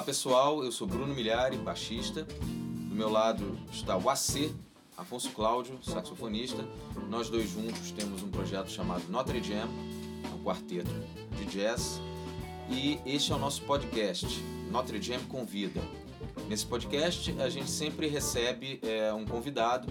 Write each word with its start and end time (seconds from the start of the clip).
Olá 0.00 0.06
pessoal, 0.06 0.64
eu 0.64 0.72
sou 0.72 0.86
Bruno 0.86 1.14
Milhari, 1.14 1.58
baixista. 1.58 2.24
Do 2.24 2.94
meu 2.94 3.10
lado 3.10 3.58
está 3.70 3.98
o 3.98 4.08
AC, 4.08 4.50
Afonso 4.96 5.28
Cláudio, 5.32 5.78
saxofonista. 5.82 6.66
Nós 7.10 7.28
dois 7.28 7.50
juntos 7.50 7.90
temos 7.90 8.22
um 8.22 8.30
projeto 8.30 8.70
chamado 8.70 9.04
Notre 9.10 9.42
Jam, 9.42 9.68
um 10.34 10.42
quarteto 10.42 10.90
de 11.36 11.44
jazz. 11.44 12.00
E 12.70 12.98
este 13.04 13.30
é 13.30 13.34
o 13.34 13.38
nosso 13.38 13.60
podcast, 13.64 14.42
Notre 14.70 15.02
Jam 15.02 15.20
Convida. 15.24 15.82
Nesse 16.48 16.64
podcast 16.64 17.38
a 17.38 17.50
gente 17.50 17.70
sempre 17.70 18.06
recebe 18.08 18.80
é, 18.82 19.12
um 19.12 19.26
convidado 19.26 19.86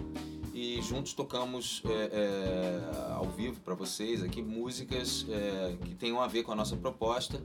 e 0.59 0.81
juntos 0.81 1.13
tocamos 1.13 1.81
é, 1.85 2.09
é, 2.11 3.13
ao 3.15 3.29
vivo 3.29 3.61
para 3.61 3.73
vocês 3.73 4.21
aqui 4.21 4.41
músicas 4.41 5.25
é, 5.29 5.77
que 5.85 5.95
tenham 5.95 6.21
a 6.21 6.27
ver 6.27 6.43
com 6.43 6.51
a 6.51 6.55
nossa 6.55 6.75
proposta 6.75 7.41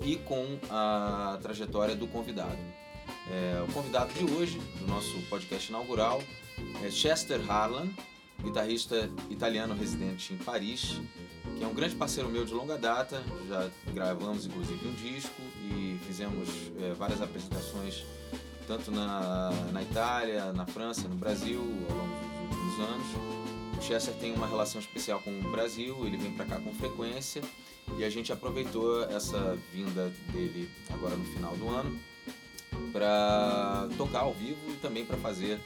e 0.00 0.16
com 0.16 0.58
a 0.68 1.38
trajetória 1.40 1.94
do 1.94 2.08
convidado. 2.08 2.58
É, 3.30 3.64
o 3.68 3.72
convidado 3.72 4.12
de 4.14 4.24
hoje, 4.24 4.58
do 4.80 4.86
nosso 4.88 5.16
podcast 5.28 5.68
inaugural, 5.68 6.20
é 6.84 6.90
Chester 6.90 7.40
Harlan, 7.48 7.88
guitarrista 8.42 9.08
italiano 9.30 9.72
residente 9.72 10.34
em 10.34 10.38
Paris, 10.38 11.00
que 11.56 11.62
é 11.62 11.66
um 11.68 11.74
grande 11.74 11.94
parceiro 11.94 12.28
meu 12.28 12.44
de 12.44 12.52
longa 12.52 12.76
data. 12.76 13.22
Já 13.48 13.70
gravamos 13.94 14.46
inclusive 14.46 14.88
um 14.88 14.94
disco 14.94 15.40
e 15.62 16.00
fizemos 16.04 16.48
é, 16.80 16.94
várias 16.94 17.22
apresentações 17.22 18.04
tanto 18.70 18.92
na, 18.92 19.50
na 19.72 19.82
Itália, 19.82 20.52
na 20.52 20.64
França, 20.64 21.08
no 21.08 21.16
Brasil 21.16 21.60
ao 21.90 21.96
longo 21.96 22.09
últimos 22.70 22.78
anos. 22.78 23.06
O 23.78 23.82
Chester 23.82 24.14
tem 24.14 24.32
uma 24.32 24.46
relação 24.46 24.80
especial 24.80 25.20
com 25.20 25.30
o 25.30 25.50
Brasil, 25.50 26.06
ele 26.06 26.16
vem 26.16 26.32
para 26.32 26.44
cá 26.44 26.60
com 26.60 26.72
frequência 26.74 27.42
e 27.98 28.04
a 28.04 28.10
gente 28.10 28.32
aproveitou 28.32 29.04
essa 29.04 29.58
vinda 29.72 30.12
dele 30.32 30.70
agora 30.90 31.16
no 31.16 31.24
final 31.24 31.56
do 31.56 31.68
ano 31.68 31.98
para 32.92 33.88
tocar 33.96 34.20
ao 34.20 34.34
vivo 34.34 34.58
e 34.70 34.76
também 34.76 35.04
para 35.04 35.16
fazer 35.16 35.58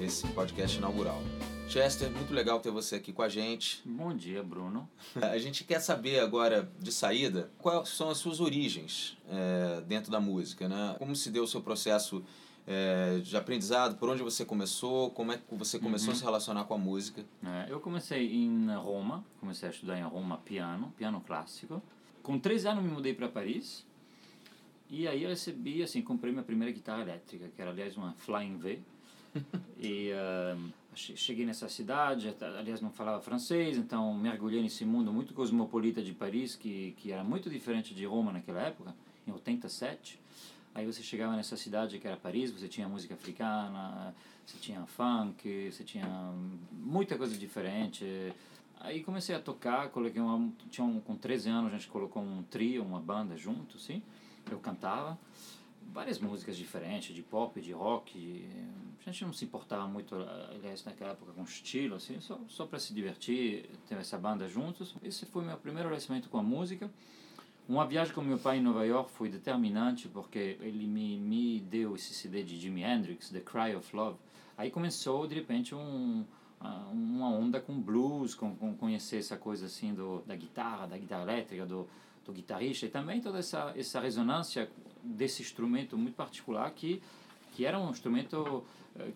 esse 0.00 0.26
podcast 0.28 0.76
inaugural. 0.76 1.20
Chester, 1.68 2.10
muito 2.10 2.32
legal 2.32 2.60
ter 2.60 2.70
você 2.70 2.96
aqui 2.96 3.12
com 3.12 3.22
a 3.22 3.28
gente. 3.28 3.82
Bom 3.84 4.14
dia, 4.14 4.40
Bruno. 4.40 4.88
A 5.20 5.36
gente 5.36 5.64
quer 5.64 5.80
saber 5.80 6.20
agora, 6.20 6.70
de 6.78 6.92
saída, 6.92 7.50
quais 7.58 7.88
são 7.88 8.08
as 8.08 8.18
suas 8.18 8.38
origens 8.38 9.18
é, 9.28 9.80
dentro 9.80 10.12
da 10.12 10.20
música, 10.20 10.68
né? 10.68 10.94
Como 10.96 11.16
se 11.16 11.28
deu 11.28 11.42
o 11.42 11.48
seu 11.48 11.60
processo 11.60 12.22
é, 12.66 13.18
de 13.18 13.36
aprendizado, 13.36 13.96
por 13.96 14.08
onde 14.08 14.22
você 14.22 14.44
começou, 14.44 15.10
como 15.10 15.32
é 15.32 15.38
que 15.38 15.54
você 15.54 15.78
começou 15.78 16.08
uhum. 16.08 16.14
a 16.14 16.16
se 16.16 16.24
relacionar 16.24 16.64
com 16.64 16.74
a 16.74 16.78
música? 16.78 17.24
É, 17.44 17.66
eu 17.70 17.78
comecei 17.78 18.34
em 18.34 18.74
Roma, 18.74 19.24
comecei 19.38 19.68
a 19.68 19.72
estudar 19.72 19.98
em 19.98 20.02
Roma 20.02 20.38
piano, 20.38 20.92
piano 20.96 21.20
clássico. 21.20 21.80
Com 22.22 22.38
três 22.38 22.66
anos 22.66 22.82
me 22.82 22.90
mudei 22.90 23.14
para 23.14 23.28
Paris 23.28 23.86
e 24.90 25.06
aí 25.06 25.22
eu 25.22 25.28
recebi, 25.28 25.82
assim, 25.82 26.02
comprei 26.02 26.32
minha 26.32 26.44
primeira 26.44 26.72
guitarra 26.72 27.02
elétrica, 27.02 27.48
que 27.54 27.62
era 27.62 27.70
aliás 27.70 27.96
uma 27.96 28.12
Flying 28.14 28.58
V. 28.58 28.78
e 29.78 30.10
uh, 30.12 30.72
cheguei 30.94 31.44
nessa 31.44 31.68
cidade, 31.68 32.34
aliás 32.58 32.80
não 32.80 32.90
falava 32.90 33.20
francês, 33.20 33.76
então 33.76 34.14
mergulhei 34.14 34.62
nesse 34.62 34.84
mundo 34.84 35.12
muito 35.12 35.34
cosmopolita 35.34 36.02
de 36.02 36.12
Paris, 36.12 36.56
que, 36.56 36.94
que 36.98 37.12
era 37.12 37.22
muito 37.22 37.50
diferente 37.50 37.94
de 37.94 38.06
Roma 38.06 38.32
naquela 38.32 38.62
época, 38.62 38.94
em 39.26 39.32
87. 39.32 40.18
Aí 40.76 40.84
você 40.84 41.02
chegava 41.02 41.34
nessa 41.34 41.56
cidade 41.56 41.98
que 41.98 42.06
era 42.06 42.18
Paris, 42.18 42.50
você 42.50 42.68
tinha 42.68 42.86
música 42.86 43.14
africana, 43.14 44.14
você 44.44 44.58
tinha 44.58 44.84
funk, 44.84 45.72
você 45.72 45.82
tinha 45.82 46.06
muita 46.70 47.16
coisa 47.16 47.34
diferente. 47.34 48.04
Aí 48.80 49.02
comecei 49.02 49.34
a 49.34 49.40
tocar, 49.40 49.88
coloquei 49.88 50.20
uma, 50.20 50.52
tinha 50.68 50.86
um, 50.86 51.00
com 51.00 51.16
13 51.16 51.48
anos 51.48 51.72
a 51.72 51.76
gente 51.78 51.88
colocou 51.88 52.22
um 52.22 52.42
trio, 52.42 52.84
uma 52.84 53.00
banda 53.00 53.38
junto, 53.38 53.78
sim. 53.78 54.02
Eu 54.50 54.58
cantava 54.58 55.18
várias 55.94 56.18
músicas 56.18 56.58
diferentes, 56.58 57.14
de 57.14 57.22
pop, 57.22 57.58
de 57.58 57.72
rock. 57.72 58.46
A 59.00 59.10
gente 59.10 59.24
não 59.24 59.32
se 59.32 59.46
importava 59.46 59.88
muito, 59.88 60.14
aliás, 60.50 60.84
naquela 60.84 61.12
época 61.12 61.32
com 61.32 61.42
estilo, 61.42 61.96
assim, 61.96 62.20
só, 62.20 62.38
só 62.48 62.66
para 62.66 62.78
se 62.78 62.92
divertir, 62.92 63.70
ter 63.88 63.94
essa 63.94 64.18
banda 64.18 64.46
juntos. 64.46 64.94
Esse 65.02 65.24
foi 65.24 65.42
meu 65.42 65.56
primeiro 65.56 65.88
relacionamento 65.88 66.28
com 66.28 66.36
a 66.36 66.42
música. 66.42 66.90
Uma 67.68 67.84
viagem 67.84 68.14
com 68.14 68.20
meu 68.20 68.38
pai 68.38 68.58
em 68.58 68.62
Nova 68.62 68.86
York 68.86 69.10
foi 69.10 69.28
determinante 69.28 70.08
porque 70.08 70.56
ele 70.60 70.86
me, 70.86 71.18
me 71.18 71.60
deu 71.60 71.96
esse 71.96 72.14
CD 72.14 72.42
de 72.42 72.56
Jimi 72.56 72.82
Hendrix, 72.82 73.30
The 73.30 73.40
Cry 73.40 73.74
of 73.74 73.94
Love. 73.94 74.18
Aí 74.56 74.70
começou, 74.70 75.26
de 75.26 75.34
repente, 75.34 75.74
um, 75.74 76.24
uma 76.92 77.28
onda 77.28 77.60
com 77.60 77.80
blues, 77.80 78.34
com, 78.34 78.54
com 78.54 78.74
conhecer 78.74 79.18
essa 79.18 79.36
coisa 79.36 79.66
assim 79.66 79.92
do, 79.92 80.22
da 80.26 80.36
guitarra, 80.36 80.86
da 80.86 80.96
guitarra 80.96 81.22
elétrica, 81.22 81.66
do, 81.66 81.88
do 82.24 82.32
guitarrista 82.32 82.86
e 82.86 82.88
também 82.88 83.20
toda 83.20 83.38
essa, 83.38 83.72
essa 83.76 84.00
ressonância 84.00 84.70
desse 85.02 85.42
instrumento 85.42 85.98
muito 85.98 86.14
particular 86.14 86.70
que 86.70 87.02
que 87.56 87.64
era 87.64 87.78
um 87.78 87.90
instrumento 87.90 88.62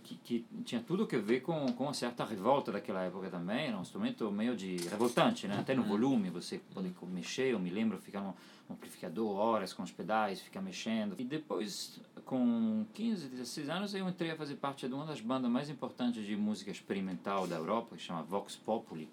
que, 0.02 0.14
que 0.16 0.46
tinha 0.64 0.80
tudo 0.80 1.08
a 1.10 1.18
ver 1.18 1.40
com, 1.40 1.72
com 1.72 1.84
uma 1.84 1.94
certa 1.94 2.24
revolta 2.24 2.72
daquela 2.72 3.02
época 3.02 3.28
também, 3.28 3.68
era 3.68 3.78
um 3.78 3.82
instrumento 3.82 4.30
meio 4.30 4.56
de 4.56 4.76
revoltante, 4.88 5.46
né? 5.48 5.58
até 5.58 5.74
no 5.74 5.82
uhum. 5.82 5.88
volume 5.88 6.30
você 6.30 6.60
pode 6.72 6.92
mexer, 7.08 7.52
eu 7.52 7.58
me 7.58 7.70
lembro 7.70 7.98
ficar 7.98 8.20
no 8.20 8.34
amplificador 8.70 9.36
horas 9.36 9.72
com 9.72 9.82
os 9.82 9.90
pedais, 9.90 10.40
ficar 10.40 10.60
mexendo. 10.60 11.14
E 11.18 11.24
depois, 11.24 12.00
com 12.24 12.86
15, 12.94 13.28
16 13.28 13.68
anos, 13.68 13.94
eu 13.94 14.08
entrei 14.08 14.30
a 14.30 14.36
fazer 14.36 14.56
parte 14.56 14.86
de 14.86 14.94
uma 14.94 15.04
das 15.04 15.20
bandas 15.20 15.50
mais 15.50 15.68
importantes 15.68 16.24
de 16.24 16.36
música 16.36 16.70
experimental 16.70 17.46
da 17.46 17.56
Europa, 17.56 17.96
que 17.96 18.02
chama 18.02 18.22
Vox 18.22 18.56
Populi, 18.56 19.08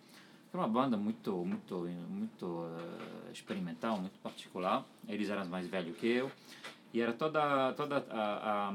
que 0.51 0.56
é 0.56 0.59
uma 0.59 0.67
banda 0.67 0.95
muito, 0.95 1.35
muito, 1.44 1.89
muito 2.09 2.45
uh, 2.45 3.31
experimental, 3.33 4.00
muito 4.00 4.17
particular. 4.19 4.85
Eles 5.07 5.29
eram 5.29 5.45
mais 5.45 5.67
velhos 5.67 5.97
que 5.97 6.07
eu 6.07 6.31
e 6.97 7.02
era 7.02 7.13
toda 7.13 7.74
toda 7.74 8.06
a, 8.09 8.68
a, 8.68 8.69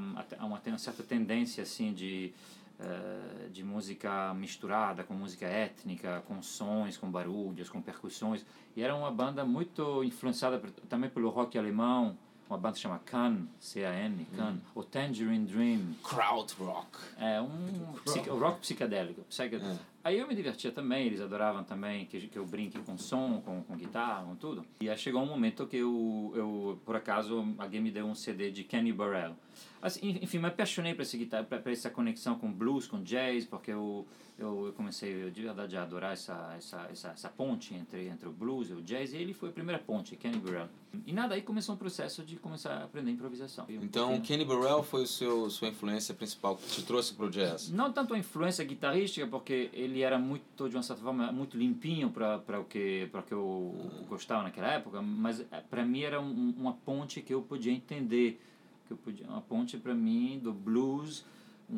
uma, 0.45 0.61
uma 0.65 0.79
certa 0.79 1.03
tendência 1.03 1.63
assim 1.65 1.93
de 1.93 2.33
uh, 2.79 3.51
de 3.51 3.65
música 3.65 4.33
misturada 4.35 5.03
com 5.03 5.13
música 5.13 5.47
étnica 5.47 6.23
com 6.29 6.41
sons 6.41 6.97
com 6.97 7.11
barulhos 7.11 7.69
com 7.69 7.83
percussões 7.83 8.47
e 8.77 8.83
era 8.83 8.95
uma 8.95 9.11
banda 9.11 9.45
muito 9.45 10.05
influenciada 10.05 10.63
também 10.89 11.11
pelo 11.11 11.31
rock 11.31 11.59
alemão 11.59 12.17
uma 12.49 12.59
banda 12.59 12.77
chama 12.77 13.01
Can, 13.07 13.47
C-A-N, 13.59 14.27
Can, 14.37 14.51
hum. 14.51 14.61
o 14.75 14.85
Tangerine 14.85 15.47
Dream. 15.47 15.95
Crowd 16.03 16.53
rock. 16.59 16.99
É, 17.17 17.41
um 17.41 17.95
rock 18.39 18.61
psicadélico. 18.61 19.23
psicadélico. 19.23 19.23
É. 19.65 19.79
Aí 20.05 20.19
eu 20.19 20.27
me 20.27 20.35
divertia 20.35 20.73
também, 20.73 21.07
eles 21.07 21.21
adoravam 21.21 21.63
também 21.63 22.07
que, 22.07 22.27
que 22.27 22.39
eu 22.39 22.45
brinque 22.45 22.79
com 22.81 22.99
som, 22.99 23.41
com, 23.45 23.63
com 23.63 23.77
guitarra, 23.77 24.25
com 24.25 24.35
tudo. 24.35 24.65
E 24.81 24.91
aí 24.91 24.99
chegou 24.99 25.23
um 25.23 25.27
momento 25.27 25.67
que 25.67 25.77
eu, 25.77 26.33
eu, 26.35 26.81
por 26.85 26.97
acaso, 26.97 27.55
alguém 27.57 27.81
me 27.81 27.91
deu 27.91 28.07
um 28.07 28.15
CD 28.15 28.51
de 28.51 28.65
Kenny 28.65 28.93
Burrell. 28.93 29.37
Assim, 29.81 30.19
enfim, 30.23 30.39
me 30.39 30.47
apaixonei 30.47 30.95
por 30.95 31.03
essa 31.03 31.17
guitarra, 31.17 31.45
para 31.45 31.73
essa 31.73 31.91
conexão 31.91 32.37
com 32.37 32.53
blues, 32.53 32.87
com 32.87 33.03
jazz, 33.03 33.45
porque 33.45 33.73
eu, 33.73 34.07
eu, 34.39 34.67
eu 34.67 34.73
comecei 34.75 35.29
de 35.31 35.43
verdade 35.43 35.77
a 35.77 35.83
adorar 35.83 36.13
essa, 36.13 36.55
essa, 36.57 36.89
essa, 36.91 37.09
essa 37.09 37.29
ponte 37.29 37.75
entre, 37.75 38.07
entre 38.07 38.29
o 38.29 38.33
blues 38.33 38.71
e 38.71 38.75
o 38.75 38.81
jazz, 38.81 39.13
e 39.13 39.17
ele 39.17 39.35
foi 39.35 39.49
a 39.49 39.53
primeira 39.53 39.81
ponte, 39.81 40.15
Kenny 40.15 40.39
Burrell. 40.39 40.69
E 41.05 41.13
nada, 41.13 41.35
aí 41.35 41.43
começou 41.43 41.75
um 41.75 41.79
processo 41.79 42.23
de 42.23 42.37
começar 42.37 42.75
a 42.75 42.85
aprender 42.85 43.11
improvisação. 43.11 43.67
Então, 43.69 44.21
Kenny 44.21 44.45
Burrell 44.45 44.85
foi 44.85 45.03
o 45.03 45.07
seu, 45.07 45.51
sua 45.51 45.69
influência 45.69 46.15
principal 46.15 46.57
que 46.57 46.67
te 46.69 46.85
trouxe 46.85 47.13
para 47.15 47.27
o 47.27 47.31
jazz? 47.31 47.69
Não 47.71 47.93
tanto 47.93 48.15
a 48.15 48.19
influência 48.19 48.65
guitarrística, 48.65 49.27
porque 49.27 49.69
ele 49.73 49.92
ele 49.93 50.03
era 50.03 50.19
muito 50.19 50.69
de 50.69 50.77
uma 50.77 50.83
certa 50.83 51.03
forma 51.03 51.31
muito 51.31 51.57
limpinho 51.57 52.11
para 52.11 52.59
o 52.59 52.65
que 52.65 53.09
para 53.13 53.23
que 53.23 53.33
eu 53.33 53.75
gostava 54.09 54.43
naquela 54.43 54.69
época 54.73 55.03
mas 55.03 55.41
é, 55.53 55.61
para 55.61 55.85
mim 55.85 56.01
era 56.01 56.21
um, 56.21 56.55
uma 56.57 56.73
ponte 56.73 57.21
que 57.21 57.33
eu 57.33 57.43
podia 57.43 57.73
entender 57.73 58.41
que 58.87 58.93
eu 58.93 58.97
podia 58.97 59.27
uma 59.27 59.43
ponte 59.43 59.77
para 59.77 59.95
mim 59.95 60.41
do 60.43 60.53
blues 60.53 61.25
um, 61.71 61.77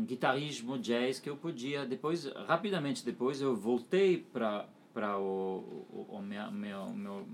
um 0.00 0.04
guitarrismo 0.06 0.78
jazz 0.78 1.18
que 1.18 1.30
eu 1.30 1.36
podia 1.36 1.86
depois 1.86 2.26
rapidamente 2.46 3.04
depois 3.04 3.40
eu 3.40 3.56
voltei 3.56 4.18
para 4.18 4.66
para 4.92 5.18
o, 5.18 5.86
o, 5.90 6.06
o 6.10 6.22
meu, 6.22 6.50
meu, 6.50 6.90
meu 6.90 7.26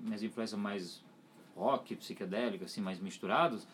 minhas 0.00 0.22
influências 0.22 0.58
mais 0.58 1.02
rock 1.56 1.96
psicodélico 1.96 2.64
assim 2.64 2.80
mais 2.80 3.00
misturados 3.00 3.66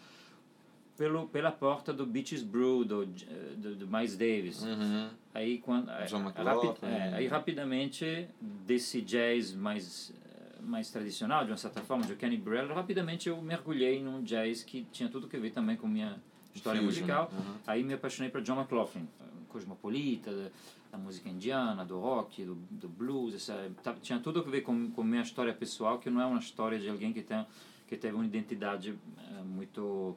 pelo, 0.96 1.28
pela 1.28 1.52
porta 1.52 1.92
do 1.92 2.06
Beaches 2.06 2.42
Brew, 2.42 2.84
do, 2.84 3.06
do, 3.06 3.76
do 3.76 3.86
Miles 3.86 4.16
Davis. 4.16 4.62
Uhum. 4.62 5.10
Aí, 5.34 5.58
quando, 5.58 5.86
John 6.06 6.22
rapi, 6.22 6.86
é, 6.86 7.14
aí 7.14 7.26
rapidamente, 7.26 8.28
desse 8.40 9.02
jazz 9.02 9.52
mais, 9.52 10.12
mais 10.60 10.90
tradicional, 10.90 11.44
de 11.44 11.50
uma 11.50 11.56
certa 11.56 11.82
forma, 11.82 12.04
de 12.04 12.14
Kenny 12.16 12.38
Burrell, 12.38 12.74
rapidamente 12.74 13.28
eu 13.28 13.40
mergulhei 13.42 14.02
num 14.02 14.22
jazz 14.22 14.62
que 14.62 14.86
tinha 14.90 15.08
tudo 15.08 15.28
a 15.32 15.38
ver 15.38 15.50
também 15.50 15.76
com 15.76 15.86
minha 15.86 16.16
história 16.54 16.80
Fusion. 16.80 17.00
musical. 17.00 17.30
Uhum. 17.32 17.54
Aí 17.66 17.82
me 17.82 17.92
apaixonei 17.92 18.30
por 18.30 18.40
John 18.40 18.58
McLaughlin, 18.58 19.06
cosmopolita, 19.48 20.50
da 20.90 20.96
música 20.96 21.28
indiana, 21.28 21.84
do 21.84 22.00
rock, 22.00 22.42
do, 22.42 22.54
do 22.70 22.88
blues, 22.88 23.34
essa, 23.34 23.70
tá, 23.82 23.94
tinha 24.00 24.18
tudo 24.18 24.40
a 24.40 24.42
ver 24.42 24.62
com, 24.62 24.90
com 24.90 25.02
minha 25.02 25.22
história 25.22 25.52
pessoal, 25.52 25.98
que 25.98 26.08
não 26.08 26.20
é 26.20 26.26
uma 26.26 26.38
história 26.38 26.78
de 26.78 26.88
alguém 26.88 27.12
que, 27.12 27.22
tem, 27.22 27.44
que 27.86 27.96
teve 27.96 28.14
uma 28.14 28.24
identidade 28.24 28.94
é, 29.18 29.42
muito 29.42 30.16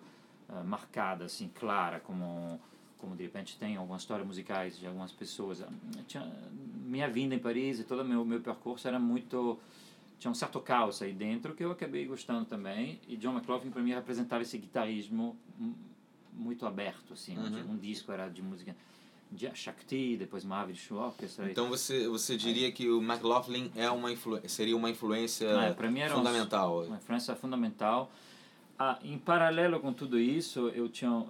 uh, 0.50 0.64
marcada, 0.66 1.26
assim, 1.26 1.50
clara, 1.54 2.00
como 2.00 2.60
como 2.98 3.16
de 3.16 3.24
repente 3.24 3.58
tem 3.58 3.78
algumas 3.78 4.02
histórias 4.02 4.28
musicais 4.28 4.78
de 4.78 4.86
algumas 4.86 5.14
pessoas. 5.14 5.64
Tinha, 6.06 6.30
minha 6.84 7.10
vinda 7.10 7.34
em 7.34 7.40
Paris 7.40 7.80
e 7.80 7.86
todo 7.86 8.02
o 8.02 8.06
meu, 8.06 8.26
meu 8.26 8.42
percurso 8.42 8.90
era 8.90 9.00
muito 9.00 9.58
tinha 10.20 10.30
um 10.30 10.36
certo 10.36 10.60
caos 10.60 11.02
aí 11.02 11.14
dentro 11.14 11.56
que 11.56 11.64
eu 11.64 11.72
acabei 11.72 12.06
gostando 12.06 12.44
também. 12.46 13.00
E 13.08 13.16
John 13.16 13.32
McLaughlin 13.32 13.72
para 13.72 13.82
mim 13.82 13.94
representava 13.94 14.44
esse 14.44 14.58
guitarrismo 14.58 15.36
muito 16.34 16.66
aberto, 16.66 17.14
assim. 17.14 17.38
Uhum. 17.38 17.72
Um 17.72 17.78
disco 17.78 18.12
era 18.12 18.28
de 18.28 18.42
música 18.42 18.76
de 19.32 19.50
Shakti, 19.56 20.18
depois 20.18 20.44
Marvin 20.44 20.76
Orchestra. 20.92 21.50
Então 21.50 21.70
você 21.70 22.08
você 22.08 22.36
diria 22.36 22.72
que 22.72 22.90
o 22.90 23.02
McLaughlin 23.02 23.72
é 23.76 23.90
uma 23.90 24.12
influ, 24.12 24.42
seria 24.50 24.76
uma 24.76 24.90
influência 24.90 25.74
para 25.78 25.90
mim 25.90 26.02
era 26.02 26.16
fundamental. 26.16 26.86
uma 26.86 26.98
influência 26.98 27.36
fundamental. 27.36 28.12
Ah, 28.82 28.98
em 29.04 29.18
paralelo 29.18 29.78
com 29.82 29.92
tudo 29.92 30.18
isso, 30.18 30.70
eu 30.70 30.88
tinha 30.88 31.12
uh, 31.12 31.28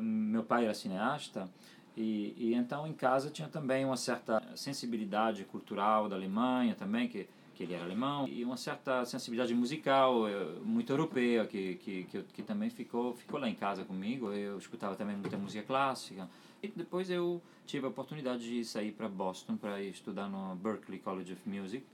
meu 0.00 0.44
pai 0.44 0.66
era 0.66 0.72
cineasta 0.72 1.48
e, 1.96 2.32
e 2.38 2.54
então 2.54 2.86
em 2.86 2.92
casa 2.92 3.28
tinha 3.28 3.48
também 3.48 3.84
uma 3.84 3.96
certa 3.96 4.40
sensibilidade 4.54 5.44
cultural 5.44 6.08
da 6.08 6.14
Alemanha 6.14 6.76
também 6.76 7.08
que 7.08 7.28
que 7.54 7.64
ele 7.64 7.74
era 7.74 7.84
alemão 7.84 8.26
e 8.28 8.44
uma 8.44 8.56
certa 8.56 9.04
sensibilidade 9.04 9.52
musical 9.52 10.26
eh, 10.26 10.32
muito 10.64 10.90
europeia 10.90 11.44
que 11.44 11.74
que, 11.74 12.04
que, 12.04 12.22
que 12.22 12.42
também 12.42 12.70
ficou 12.70 13.14
ficou 13.14 13.38
lá 13.38 13.48
em 13.48 13.54
casa 13.54 13.84
comigo. 13.84 14.32
Eu 14.32 14.56
escutava 14.56 14.94
também 14.96 15.16
muita 15.16 15.36
música 15.36 15.62
clássica. 15.64 16.28
E 16.62 16.68
depois 16.68 17.10
eu 17.10 17.42
tive 17.66 17.84
a 17.84 17.88
oportunidade 17.90 18.42
de 18.42 18.64
sair 18.64 18.92
para 18.92 19.08
Boston 19.08 19.56
para 19.56 19.82
estudar 19.82 20.28
no 20.28 20.54
Berklee 20.56 21.00
College 21.00 21.32
of 21.34 21.48
Music 21.48 21.84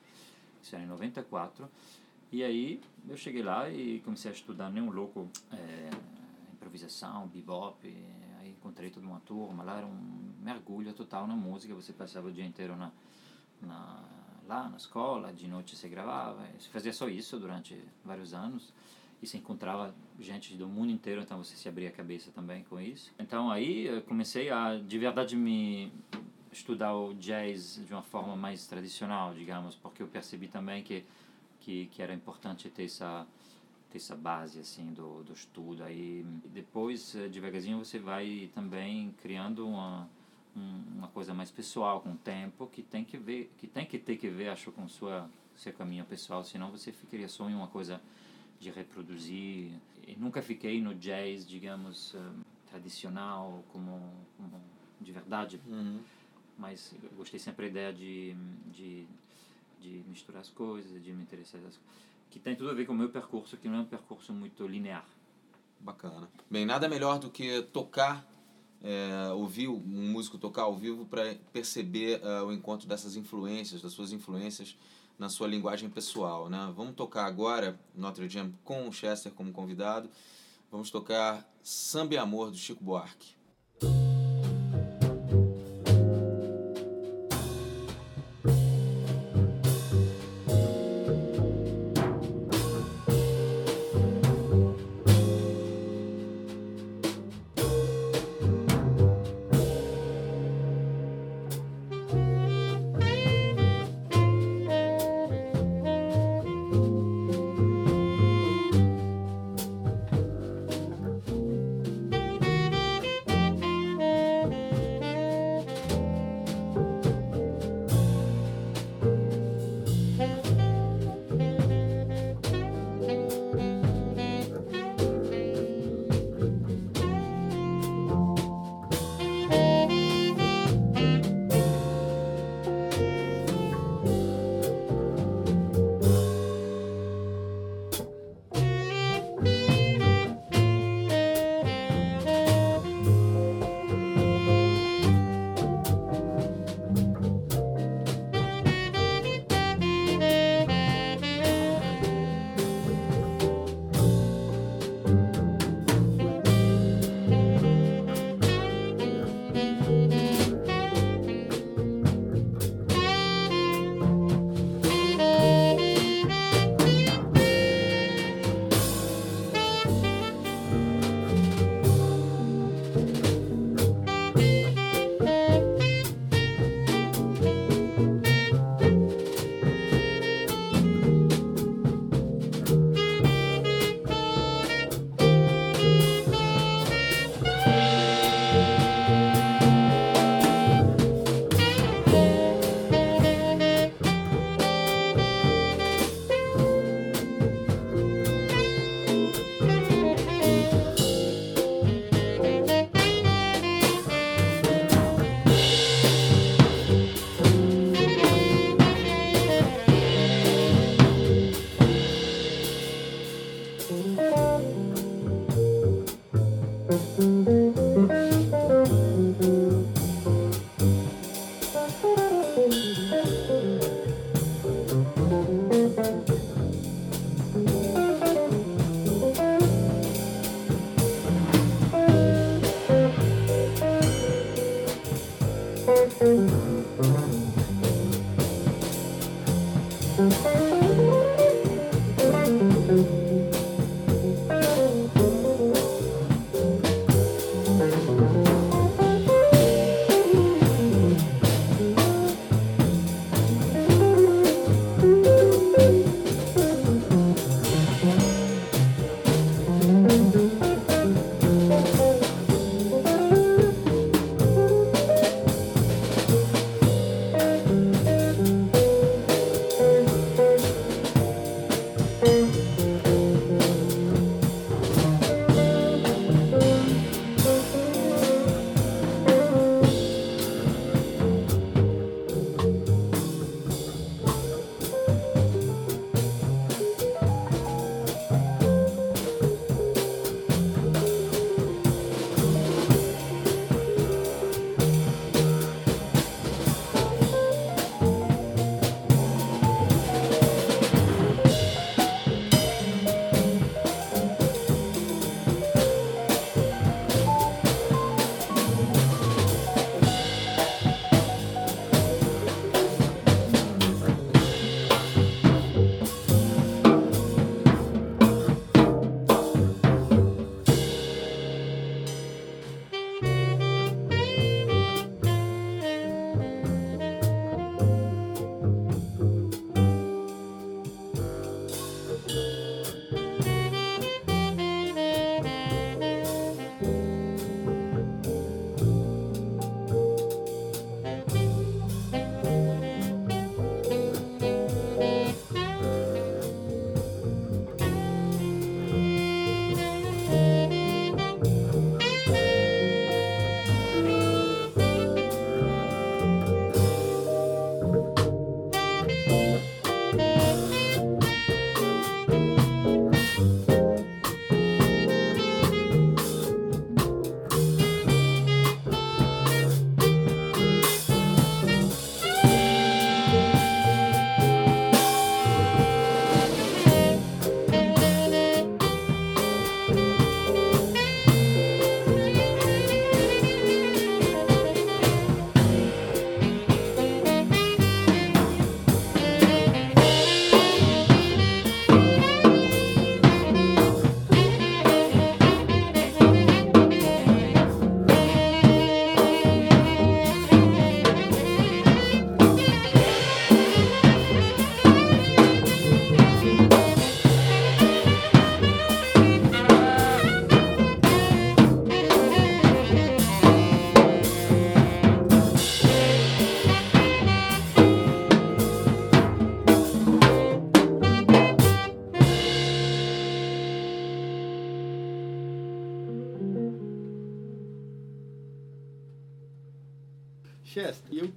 isso 0.63 0.75
era 0.75 0.85
em 0.85 0.89
94 0.89 1.69
e 2.31 2.43
aí 2.43 2.81
eu 3.09 3.17
cheguei 3.17 3.43
lá 3.43 3.69
e 3.71 4.01
comecei 4.01 4.31
a 4.31 4.35
estudar 4.35 4.71
nem 4.71 4.83
um 4.83 4.91
louco 4.91 5.29
é, 5.53 5.91
improvisação 6.53 7.27
bebop 7.29 7.77
aí 8.41 8.51
encontrei 8.51 8.91
toda 8.91 9.07
uma 9.07 9.21
turma 9.21 9.63
lá 9.63 9.79
era 9.79 9.87
um 9.87 10.33
mergulho 10.43 10.93
total 10.93 11.27
na 11.27 11.35
música 11.35 11.75
você 11.75 11.93
passava 11.93 12.29
o 12.29 12.33
dia 12.33 12.45
inteiro 12.45 12.77
na, 12.77 12.91
na 13.63 14.05
lá 14.47 14.69
na 14.69 14.77
escola 14.77 15.33
de 15.33 15.47
noite 15.47 15.77
você 15.77 15.89
gravava 15.89 16.47
você 16.59 16.69
fazia 16.69 16.93
só 16.93 17.09
isso 17.09 17.39
durante 17.39 17.79
vários 18.05 18.35
anos 18.35 18.73
e 19.23 19.27
se 19.27 19.37
encontrava 19.37 19.95
gente 20.19 20.55
do 20.55 20.69
mundo 20.69 20.93
inteiro, 20.93 21.21
então 21.21 21.43
você 21.43 21.57
se 21.57 21.69
abria 21.69 21.89
a 21.89 21.93
cabeça 21.93 22.31
também 22.31 22.63
com 22.65 22.81
isso. 22.81 23.13
Então 23.19 23.51
aí 23.51 23.87
eu 23.87 24.03
comecei 24.03 24.51
a 24.51 24.77
de 24.77 24.99
verdade 24.99 25.37
me 25.37 25.93
estudar 26.53 26.95
o 26.95 27.15
jazz 27.15 27.83
de 27.85 27.93
uma 27.93 28.03
forma 28.03 28.37
mais 28.37 28.67
tradicional, 28.67 29.35
digamos, 29.35 29.75
porque 29.75 30.03
eu 30.03 30.09
percebi 30.09 30.49
também 30.49 30.83
que 30.83 31.05
que, 31.69 31.87
que 31.87 32.03
era 32.03 32.15
importante 32.15 32.71
ter 32.71 32.85
essa 32.85 33.27
ter 33.91 33.99
essa 33.99 34.17
base 34.17 34.59
assim 34.61 34.87
do, 34.93 35.23
do 35.23 35.33
estudo 35.33 35.85
aí 35.85 36.25
depois 36.47 37.15
eh, 37.15 37.29
devagarzinho 37.29 37.79
você 37.79 37.99
vai 37.99 38.51
também 38.55 39.15
criando 39.23 39.67
uma 39.67 40.09
uma 40.57 41.09
coisa 41.09 41.33
mais 41.35 41.51
pessoal 41.51 42.01
com 42.01 42.13
o 42.13 42.17
tempo 42.17 42.67
que 42.67 42.83
tem 42.83 43.05
que 43.05 43.17
ver 43.19 43.53
que 43.59 43.67
tem 43.67 43.85
que 43.87 43.99
ter 43.99 44.17
que 44.17 44.29
ver 44.29 44.49
acho 44.49 44.73
com 44.73 44.89
sua 44.89 45.29
seu 45.57 45.73
caminho 45.73 46.05
pessoal 46.05 46.43
senão 46.43 46.71
você 46.71 46.91
ficaria 46.91 47.29
só 47.29 47.49
em 47.51 47.55
uma 47.55 47.69
coisa 47.69 48.01
de 48.59 48.71
reproduzir. 48.71 49.71
E 50.07 50.17
nunca 50.17 50.43
fiquei 50.43 50.81
no 50.81 50.95
jazz, 50.95 51.47
digamos, 51.47 52.15
um, 52.15 52.43
tradicional, 52.71 53.65
como, 53.73 54.01
como, 54.37 54.61
de 55.01 55.13
verdade, 55.13 55.61
uhum. 55.67 56.01
mas 56.59 56.95
gostei 57.17 57.39
sempre 57.39 57.67
da 57.67 57.71
ideia 57.71 57.93
de, 57.93 58.35
de, 58.73 59.07
de 59.81 60.03
misturar 60.09 60.41
as 60.43 60.51
coisas, 60.51 61.03
de 61.03 61.13
me 61.13 61.23
interessar 61.23 61.61
das 61.61 61.79
que 62.31 62.39
tem 62.39 62.55
tudo 62.55 62.71
a 62.71 62.75
ver 62.75 62.87
com 62.87 62.93
o 62.93 62.97
meu 62.97 63.09
percurso, 63.09 63.57
que 63.57 63.69
não 63.69 63.79
é 63.79 63.81
um 63.81 63.87
percurso 63.87 64.33
muito 64.33 64.67
linear. 64.67 65.07
Bacana. 65.81 66.29
Bem, 66.51 66.67
nada 66.67 66.89
melhor 66.89 67.19
do 67.19 67.31
que 67.31 67.63
tocar, 67.73 68.27
é, 68.83 69.31
ouvir 69.33 69.69
um 69.69 69.79
músico 69.79 70.37
tocar 70.37 70.63
ao 70.63 70.77
vivo 70.77 71.07
para 71.07 71.37
perceber 71.53 72.21
uh, 72.23 72.47
o 72.47 72.53
encontro 72.53 72.87
dessas 72.89 73.17
influências, 73.17 73.81
das 73.81 73.93
suas 73.93 74.13
influências 74.13 74.77
na 75.19 75.29
sua 75.29 75.49
linguagem 75.49 75.89
pessoal. 75.89 76.49
Né? 76.49 76.73
Vamos 76.77 76.95
tocar 76.95 77.25
agora 77.27 77.79
Notre 77.95 78.29
Dame 78.29 78.55
com 78.65 78.89
o 78.89 78.93
Chester 78.93 79.33
como 79.33 79.53
convidado. 79.53 80.11
Vamos 80.71 80.91
tocar 80.91 81.49
Samba 81.63 82.15
e 82.15 82.19
Amor 82.19 82.51
do 82.51 82.57
Chico 82.57 82.85
Buarque. 82.85 83.38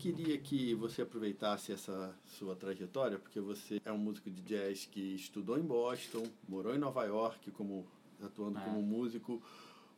Queria 0.02 0.36
que 0.40 0.74
você 0.74 1.04
aproveitasse 1.04 1.72
essa 1.72 2.16
sua 2.26 2.56
trajetória, 2.56 3.20
porque 3.20 3.40
você 3.40 3.80
é 3.86 3.92
um 3.92 4.00
músico 4.00 4.32
de 4.32 4.42
jazz 4.42 4.86
que 4.86 5.14
estudou 5.14 5.60
em 5.60 5.62
Boston, 5.62 6.24
morou 6.50 6.74
em 6.74 6.80
Nova 6.80 7.04
York 7.06 7.52
como 7.52 7.86
atuando 8.20 8.58
é. 8.58 8.64
como 8.64 8.82
músico, 8.82 9.42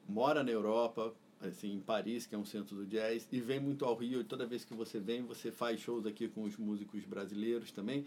mora 0.08 0.44
na 0.44 0.52
Europa, 0.52 1.16
assim, 1.40 1.74
em 1.74 1.80
Paris, 1.80 2.26
que 2.26 2.36
é 2.36 2.38
um 2.38 2.46
centro 2.46 2.76
do 2.76 2.86
jazz, 2.86 3.28
e 3.32 3.40
vem 3.40 3.62
muito 3.62 3.86
ao 3.86 3.96
Rio, 3.96 4.20
e 4.20 4.24
toda 4.26 4.46
vez 4.46 4.66
que 4.66 4.74
você 4.74 5.00
vem, 5.00 5.22
você 5.22 5.52
faz 5.52 5.80
shows 5.80 6.06
aqui 6.06 6.28
com 6.28 6.44
os 6.44 6.58
músicos 6.58 7.06
brasileiros 7.06 7.72
também. 7.72 8.06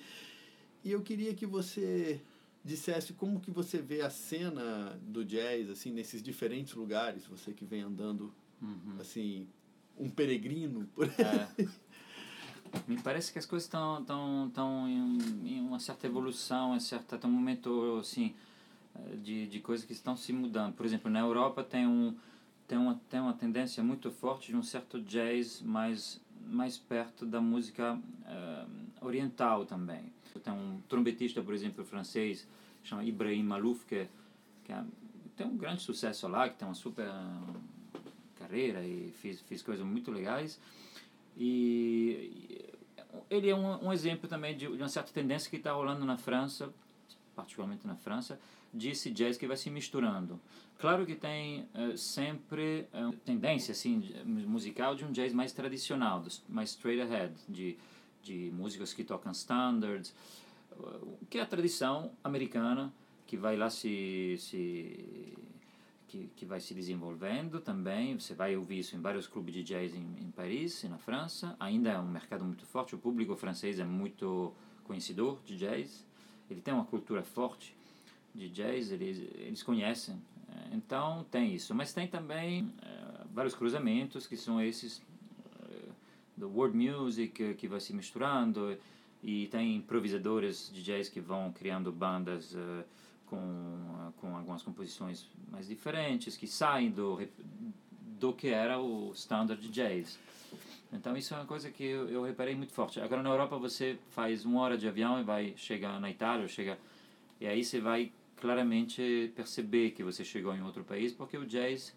E 0.84 0.92
eu 0.92 1.02
queria 1.02 1.34
que 1.34 1.46
você 1.46 2.20
dissesse 2.62 3.14
como 3.14 3.40
que 3.40 3.50
você 3.50 3.78
vê 3.78 4.02
a 4.02 4.10
cena 4.10 5.00
do 5.02 5.24
jazz, 5.24 5.70
assim, 5.70 5.90
nesses 5.90 6.22
diferentes 6.22 6.74
lugares, 6.74 7.26
você 7.26 7.52
que 7.52 7.64
vem 7.64 7.80
andando, 7.80 8.34
uhum. 8.60 8.96
assim, 9.00 9.46
um 9.98 10.10
peregrino 10.10 10.86
por 10.94 11.06
é. 11.06 11.66
Me 12.86 13.00
parece 13.00 13.32
que 13.32 13.38
as 13.38 13.46
coisas 13.46 13.66
estão 13.66 14.04
tão, 14.04 14.50
tão 14.54 14.88
em, 14.88 15.18
em 15.44 15.60
uma 15.60 15.78
certa 15.78 16.06
evolução, 16.06 16.76
em 16.76 16.80
certa, 16.80 17.18
tem 17.18 17.28
um 17.28 17.32
momento, 17.32 17.98
assim, 18.00 18.34
de, 19.22 19.46
de 19.46 19.60
coisas 19.60 19.84
que 19.84 19.92
estão 19.92 20.16
se 20.16 20.32
mudando. 20.32 20.74
Por 20.74 20.86
exemplo, 20.86 21.10
na 21.10 21.20
Europa 21.20 21.62
tem 21.64 21.86
um 21.86 22.14
tem 22.66 22.76
uma, 22.76 23.00
tem 23.08 23.20
uma 23.20 23.32
tendência 23.32 23.82
muito 23.82 24.10
forte 24.10 24.50
de 24.50 24.56
um 24.56 24.62
certo 24.62 25.00
jazz 25.00 25.62
mais, 25.62 26.20
mais 26.48 26.76
perto 26.76 27.24
da 27.24 27.40
música 27.40 27.94
uh, 27.94 29.06
oriental 29.06 29.64
também. 29.64 30.12
Tem 30.42 30.52
um 30.52 30.80
trompetista, 30.88 31.40
por 31.42 31.54
exemplo, 31.54 31.84
francês, 31.84 32.46
chama 32.84 33.04
Ibrahim 33.04 33.42
Malouf, 33.42 33.86
que, 33.86 34.06
que 34.64 34.72
é, 34.72 34.84
tem 35.34 35.46
um 35.46 35.56
grande 35.56 35.80
sucesso 35.82 36.28
lá, 36.28 36.48
que 36.48 36.56
tem 36.56 36.68
uma 36.68 36.74
super 36.74 37.08
carreira 38.38 38.84
e 38.84 39.12
fez, 39.12 39.40
fez 39.40 39.62
coisas 39.62 39.86
muito 39.86 40.10
legais. 40.10 40.60
E 41.36 42.72
ele 43.28 43.50
é 43.50 43.54
um, 43.54 43.86
um 43.86 43.92
exemplo 43.92 44.28
também 44.28 44.56
de, 44.56 44.66
de 44.66 44.82
uma 44.82 44.88
certa 44.88 45.12
tendência 45.12 45.50
que 45.50 45.56
está 45.56 45.72
rolando 45.72 46.04
na 46.04 46.16
França, 46.16 46.72
particularmente 47.34 47.86
na 47.86 47.94
França, 47.94 48.40
de 48.72 48.90
esse 48.90 49.10
jazz 49.10 49.36
que 49.36 49.46
vai 49.46 49.56
se 49.56 49.70
misturando. 49.70 50.40
Claro 50.78 51.06
que 51.06 51.14
tem 51.14 51.68
uh, 51.74 51.96
sempre 51.96 52.86
uh, 52.92 53.12
tendência 53.24 53.72
assim 53.72 54.02
musical 54.24 54.94
de 54.94 55.04
um 55.04 55.12
jazz 55.12 55.32
mais 55.32 55.52
tradicional, 55.52 56.22
mais 56.48 56.70
straight 56.70 57.00
ahead, 57.00 57.34
de 57.48 57.76
de 58.26 58.50
músicos 58.52 58.92
que 58.92 59.04
tocam 59.04 59.30
standards, 59.30 60.12
uh, 60.72 61.16
que 61.30 61.38
é 61.38 61.42
a 61.42 61.46
tradição 61.46 62.10
americana 62.24 62.92
que 63.26 63.36
vai 63.36 63.56
lá 63.56 63.70
se 63.70 64.36
se 64.38 65.34
que, 66.16 66.30
que 66.36 66.46
vai 66.46 66.60
se 66.60 66.72
desenvolvendo 66.72 67.60
também. 67.60 68.18
Você 68.18 68.34
vai 68.34 68.56
ouvir 68.56 68.78
isso 68.78 68.96
em 68.96 69.00
vários 69.00 69.26
clubes 69.26 69.54
de 69.54 69.62
jazz 69.62 69.94
em, 69.94 70.06
em 70.20 70.30
Paris 70.30 70.82
e 70.82 70.88
na 70.88 70.98
França. 70.98 71.54
Ainda 71.60 71.90
é 71.90 71.98
um 71.98 72.08
mercado 72.08 72.44
muito 72.44 72.64
forte. 72.64 72.94
O 72.94 72.98
público 72.98 73.36
francês 73.36 73.78
é 73.78 73.84
muito 73.84 74.52
conhecedor 74.84 75.40
de 75.44 75.56
jazz. 75.56 76.06
Ele 76.50 76.60
tem 76.60 76.72
uma 76.72 76.84
cultura 76.84 77.22
forte 77.22 77.76
de 78.34 78.48
jazz. 78.48 78.90
Eles 78.90 79.18
eles 79.34 79.62
conhecem 79.62 80.20
então 80.72 81.24
tem 81.30 81.54
isso, 81.54 81.74
mas 81.74 81.92
tem 81.92 82.08
também 82.08 82.72
é, 82.82 83.24
vários 83.32 83.54
cruzamentos 83.54 84.26
que 84.26 84.36
são 84.36 84.60
esses 84.60 85.02
é, 85.68 85.88
do 86.36 86.48
world 86.48 86.76
music 86.76 87.54
que 87.54 87.68
vai 87.68 87.80
se 87.80 87.92
misturando 87.92 88.76
e 89.22 89.48
tem 89.48 89.76
improvisadores 89.76 90.70
de 90.72 90.82
jazz 90.82 91.08
que 91.08 91.20
vão 91.20 91.52
criando 91.52 91.92
bandas 91.92 92.56
com 93.26 94.05
algumas 94.56 94.62
composições 94.62 95.26
mais 95.50 95.68
diferentes 95.68 96.36
que 96.36 96.46
saem 96.46 96.90
do 96.90 97.20
do 98.18 98.32
que 98.32 98.48
era 98.48 98.80
o 98.80 99.12
standard 99.12 99.68
jazz. 99.68 100.18
Então 100.90 101.14
isso 101.16 101.34
é 101.34 101.36
uma 101.36 101.44
coisa 101.44 101.70
que 101.70 101.84
eu, 101.84 102.08
eu 102.08 102.24
reparei 102.24 102.54
muito 102.54 102.72
forte. 102.72 102.98
Agora 102.98 103.22
na 103.22 103.28
Europa 103.28 103.58
você 103.58 103.98
faz 104.10 104.44
uma 104.46 104.60
hora 104.62 104.78
de 104.78 104.88
avião 104.88 105.20
e 105.20 105.22
vai 105.22 105.52
chegar 105.56 106.00
na 106.00 106.10
Itália, 106.10 106.48
chega 106.48 106.78
e 107.38 107.46
aí 107.46 107.62
você 107.62 107.80
vai 107.80 108.10
claramente 108.40 109.30
perceber 109.36 109.90
que 109.90 110.02
você 110.02 110.24
chegou 110.24 110.54
em 110.54 110.62
outro 110.62 110.82
país, 110.82 111.12
porque 111.12 111.36
o 111.36 111.44
jazz 111.44 111.94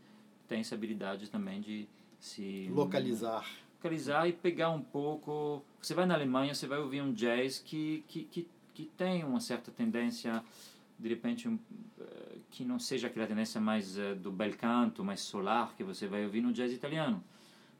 tem 0.47 0.59
essa 0.59 0.75
habilidade 0.75 1.29
também 1.29 1.61
de 1.61 1.87
se 2.19 2.69
localizar. 2.73 3.45
Localizar 3.77 4.27
e 4.27 4.33
pegar 4.33 4.71
um 4.71 4.81
pouco. 4.81 5.63
Você 5.81 5.93
vai 5.93 6.05
na 6.05 6.13
Alemanha, 6.13 6.53
você 6.53 6.67
vai 6.67 6.79
ouvir 6.79 7.01
um 7.01 7.13
jazz 7.13 7.59
que, 7.59 8.03
que, 8.09 8.23
que, 8.25 8.47
que 8.73 8.85
tem 8.97 9.23
uma 9.23 9.39
certa 9.39 9.71
tendência, 9.71 10.43
de 10.97 11.07
repente, 11.07 11.47
um, 11.47 11.57
que 12.51 12.65
não 12.65 12.79
seja 12.79 13.07
aquela 13.07 13.27
tendência 13.27 13.59
mais 13.61 13.97
uh, 13.97 14.15
do 14.15 14.31
bel 14.31 14.55
canto, 14.55 15.03
mais 15.03 15.21
solar, 15.21 15.75
que 15.75 15.83
você 15.83 16.07
vai 16.07 16.23
ouvir 16.25 16.41
no 16.41 16.51
jazz 16.51 16.71
italiano. 16.71 17.23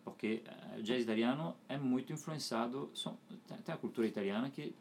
Porque 0.04 0.44
uh, 0.76 0.80
o 0.80 0.84
jazz 0.84 1.04
italiano 1.04 1.56
é 1.68 1.78
muito 1.78 2.14
influenciado, 2.14 2.92
tem 3.66 3.74
a 3.74 3.78
cultura 3.78 4.08
italiana 4.08 4.50
que 4.50 4.74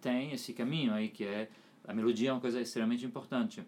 tem 0.00 0.32
esse 0.32 0.52
caminho 0.52 0.92
aí 0.92 1.08
que 1.08 1.24
é 1.24 1.48
a 1.86 1.94
melodia 1.94 2.30
é 2.30 2.32
uma 2.32 2.40
coisa 2.40 2.60
extremamente 2.60 3.04
importante. 3.04 3.62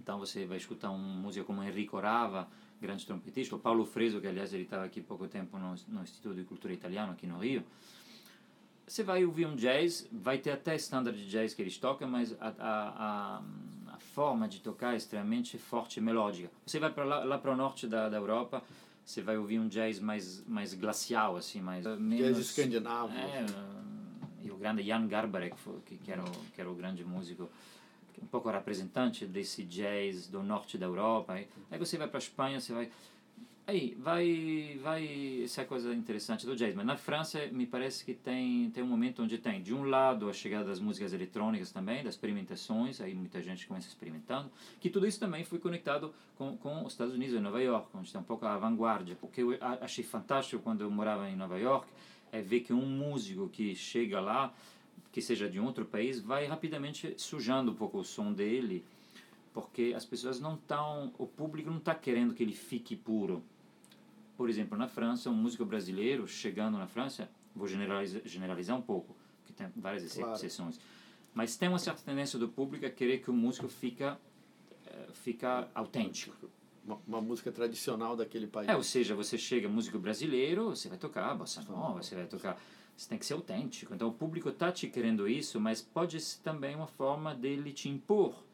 Então 0.00 0.18
você 0.18 0.44
vai 0.46 0.56
escutar 0.56 0.90
um 0.90 0.98
músico 0.98 1.46
como 1.46 1.62
Enrico 1.62 1.98
Rava, 1.98 2.48
grande 2.80 3.06
trompetista, 3.06 3.56
o 3.56 3.58
Paulo 3.58 3.84
Freso, 3.84 4.20
que 4.20 4.26
aliás 4.26 4.52
ele 4.52 4.64
estava 4.64 4.84
aqui 4.84 5.00
há 5.00 5.02
pouco 5.02 5.26
tempo 5.28 5.58
no, 5.58 5.74
no 5.88 6.02
Instituto 6.02 6.34
de 6.34 6.44
Cultura 6.44 6.72
Italiano 6.72 7.12
aqui 7.12 7.26
no 7.26 7.38
Rio. 7.38 7.64
Você 8.86 9.02
vai 9.02 9.24
ouvir 9.24 9.46
um 9.46 9.56
jazz, 9.56 10.06
vai 10.12 10.38
ter 10.38 10.52
até 10.52 10.76
standard 10.76 11.18
de 11.18 11.28
jazz 11.28 11.54
que 11.54 11.62
eles 11.62 11.76
tocam, 11.76 12.08
mas 12.08 12.36
a, 12.40 12.54
a 12.58 13.42
forma 14.16 14.48
de 14.48 14.60
tocar 14.60 14.94
é 14.94 14.96
extremamente 14.96 15.58
forte 15.58 15.98
e 15.98 16.00
melódica. 16.00 16.50
Você 16.64 16.80
vai 16.80 16.90
para 16.90 17.04
lá, 17.04 17.22
lá 17.22 17.36
para 17.36 17.52
o 17.52 17.56
norte 17.56 17.86
da, 17.86 18.08
da 18.08 18.16
Europa, 18.16 18.62
você 19.04 19.20
vai 19.20 19.36
ouvir 19.36 19.58
um 19.60 19.68
jazz 19.68 20.00
mais 20.00 20.42
mais 20.48 20.72
glacial 20.72 21.36
assim, 21.36 21.60
mais 21.60 21.84
menos, 21.84 22.26
jazz 22.26 22.38
escandinavo. 22.38 23.12
É, 23.14 23.44
e 24.42 24.50
o 24.50 24.56
grande 24.56 24.82
Jan 24.82 25.06
Garbarek, 25.06 25.54
que, 25.84 25.98
que, 25.98 26.10
era 26.10 26.22
o, 26.22 26.30
que 26.54 26.58
era 26.58 26.70
o 26.70 26.74
grande 26.74 27.04
músico, 27.04 27.50
um 28.22 28.26
pouco 28.26 28.48
representante 28.48 29.26
desse 29.26 29.62
jazz 29.64 30.28
do 30.28 30.42
norte 30.42 30.78
da 30.78 30.86
Europa. 30.86 31.34
Aí, 31.34 31.46
aí 31.70 31.78
você 31.78 31.98
vai 31.98 32.08
para 32.08 32.16
a 32.16 32.24
Espanha, 32.26 32.58
você 32.58 32.72
vai. 32.72 32.90
Aí, 33.68 33.96
vai, 33.98 34.78
vai. 34.80 35.42
Essa 35.42 35.62
é 35.62 35.64
a 35.64 35.66
coisa 35.66 35.92
interessante 35.92 36.46
do 36.46 36.54
jazz. 36.54 36.72
Mas 36.72 36.86
na 36.86 36.96
França, 36.96 37.48
me 37.48 37.66
parece 37.66 38.04
que 38.04 38.14
tem, 38.14 38.70
tem 38.70 38.80
um 38.80 38.86
momento 38.86 39.24
onde 39.24 39.38
tem, 39.38 39.60
de 39.60 39.74
um 39.74 39.82
lado, 39.82 40.28
a 40.28 40.32
chegada 40.32 40.66
das 40.66 40.78
músicas 40.78 41.12
eletrônicas 41.12 41.72
também, 41.72 42.04
das 42.04 42.14
experimentações, 42.14 43.00
aí 43.00 43.12
muita 43.12 43.42
gente 43.42 43.66
começa 43.66 43.88
experimentando, 43.88 44.48
que 44.78 44.88
tudo 44.88 45.04
isso 45.04 45.18
também 45.18 45.42
foi 45.42 45.58
conectado 45.58 46.14
com, 46.38 46.56
com 46.58 46.84
os 46.84 46.92
Estados 46.92 47.12
Unidos 47.12 47.34
e 47.34 47.40
Nova 47.40 47.60
York, 47.60 47.88
onde 47.92 48.06
está 48.06 48.20
um 48.20 48.22
pouco 48.22 48.46
a 48.46 48.56
vanguarda. 48.56 49.18
O 49.20 49.26
que 49.26 49.40
eu 49.40 49.58
achei 49.60 50.04
fantástico 50.04 50.62
quando 50.62 50.82
eu 50.82 50.90
morava 50.90 51.28
em 51.28 51.34
Nova 51.34 51.58
York 51.58 51.88
é 52.30 52.40
ver 52.40 52.60
que 52.60 52.72
um 52.72 52.86
músico 52.86 53.48
que 53.48 53.74
chega 53.74 54.20
lá, 54.20 54.54
que 55.10 55.20
seja 55.20 55.50
de 55.50 55.58
outro 55.58 55.84
país, 55.84 56.20
vai 56.20 56.46
rapidamente 56.46 57.14
sujando 57.16 57.72
um 57.72 57.74
pouco 57.74 57.98
o 57.98 58.04
som 58.04 58.32
dele, 58.32 58.84
porque 59.52 59.92
as 59.96 60.04
pessoas 60.04 60.38
não 60.38 60.54
estão, 60.54 61.12
o 61.18 61.26
público 61.26 61.68
não 61.68 61.78
está 61.78 61.96
querendo 61.96 62.32
que 62.32 62.44
ele 62.44 62.54
fique 62.54 62.94
puro. 62.94 63.42
Por 64.36 64.50
exemplo, 64.50 64.76
na 64.76 64.88
França, 64.88 65.30
um 65.30 65.34
músico 65.34 65.64
brasileiro 65.64 66.26
chegando 66.26 66.76
na 66.76 66.86
França, 66.86 67.28
vou 67.54 67.66
generalizar, 67.66 68.22
generalizar 68.24 68.76
um 68.76 68.82
pouco, 68.82 69.16
que 69.44 69.52
tem 69.52 69.68
várias 69.74 70.12
claro. 70.12 70.34
exceções, 70.34 70.78
mas 71.32 71.56
tem 71.56 71.68
uma 71.68 71.78
certa 71.78 72.02
tendência 72.02 72.38
do 72.38 72.48
público 72.48 72.84
a 72.84 72.90
querer 72.90 73.18
que 73.18 73.30
o 73.30 73.34
músico 73.34 73.68
fica, 73.68 74.18
eh, 74.86 75.08
fica 75.12 75.68
autêntico 75.74 76.50
uma, 76.86 77.00
uma, 77.06 77.20
música 77.20 77.50
tradicional 77.50 78.16
daquele 78.16 78.46
país. 78.46 78.68
É, 78.68 78.76
ou 78.76 78.82
seja, 78.82 79.14
você 79.14 79.36
chega 79.36 79.68
músico 79.68 79.98
brasileiro, 79.98 80.70
você 80.70 80.88
vai 80.88 80.96
tocar 80.96 81.34
bossa 81.34 81.60
nova, 81.62 82.02
você 82.02 82.14
vai 82.14 82.26
tocar, 82.26 82.60
você 82.96 83.08
tem 83.08 83.18
que 83.18 83.26
ser 83.26 83.34
autêntico. 83.34 83.92
Então 83.92 84.08
o 84.08 84.12
público 84.12 84.48
está 84.48 84.70
te 84.70 84.86
querendo 84.86 85.28
isso, 85.28 85.60
mas 85.60 85.82
pode 85.82 86.20
ser 86.20 86.40
também 86.42 86.76
uma 86.76 86.86
forma 86.86 87.34
dele 87.34 87.72
te 87.72 87.88
impor 87.88 88.45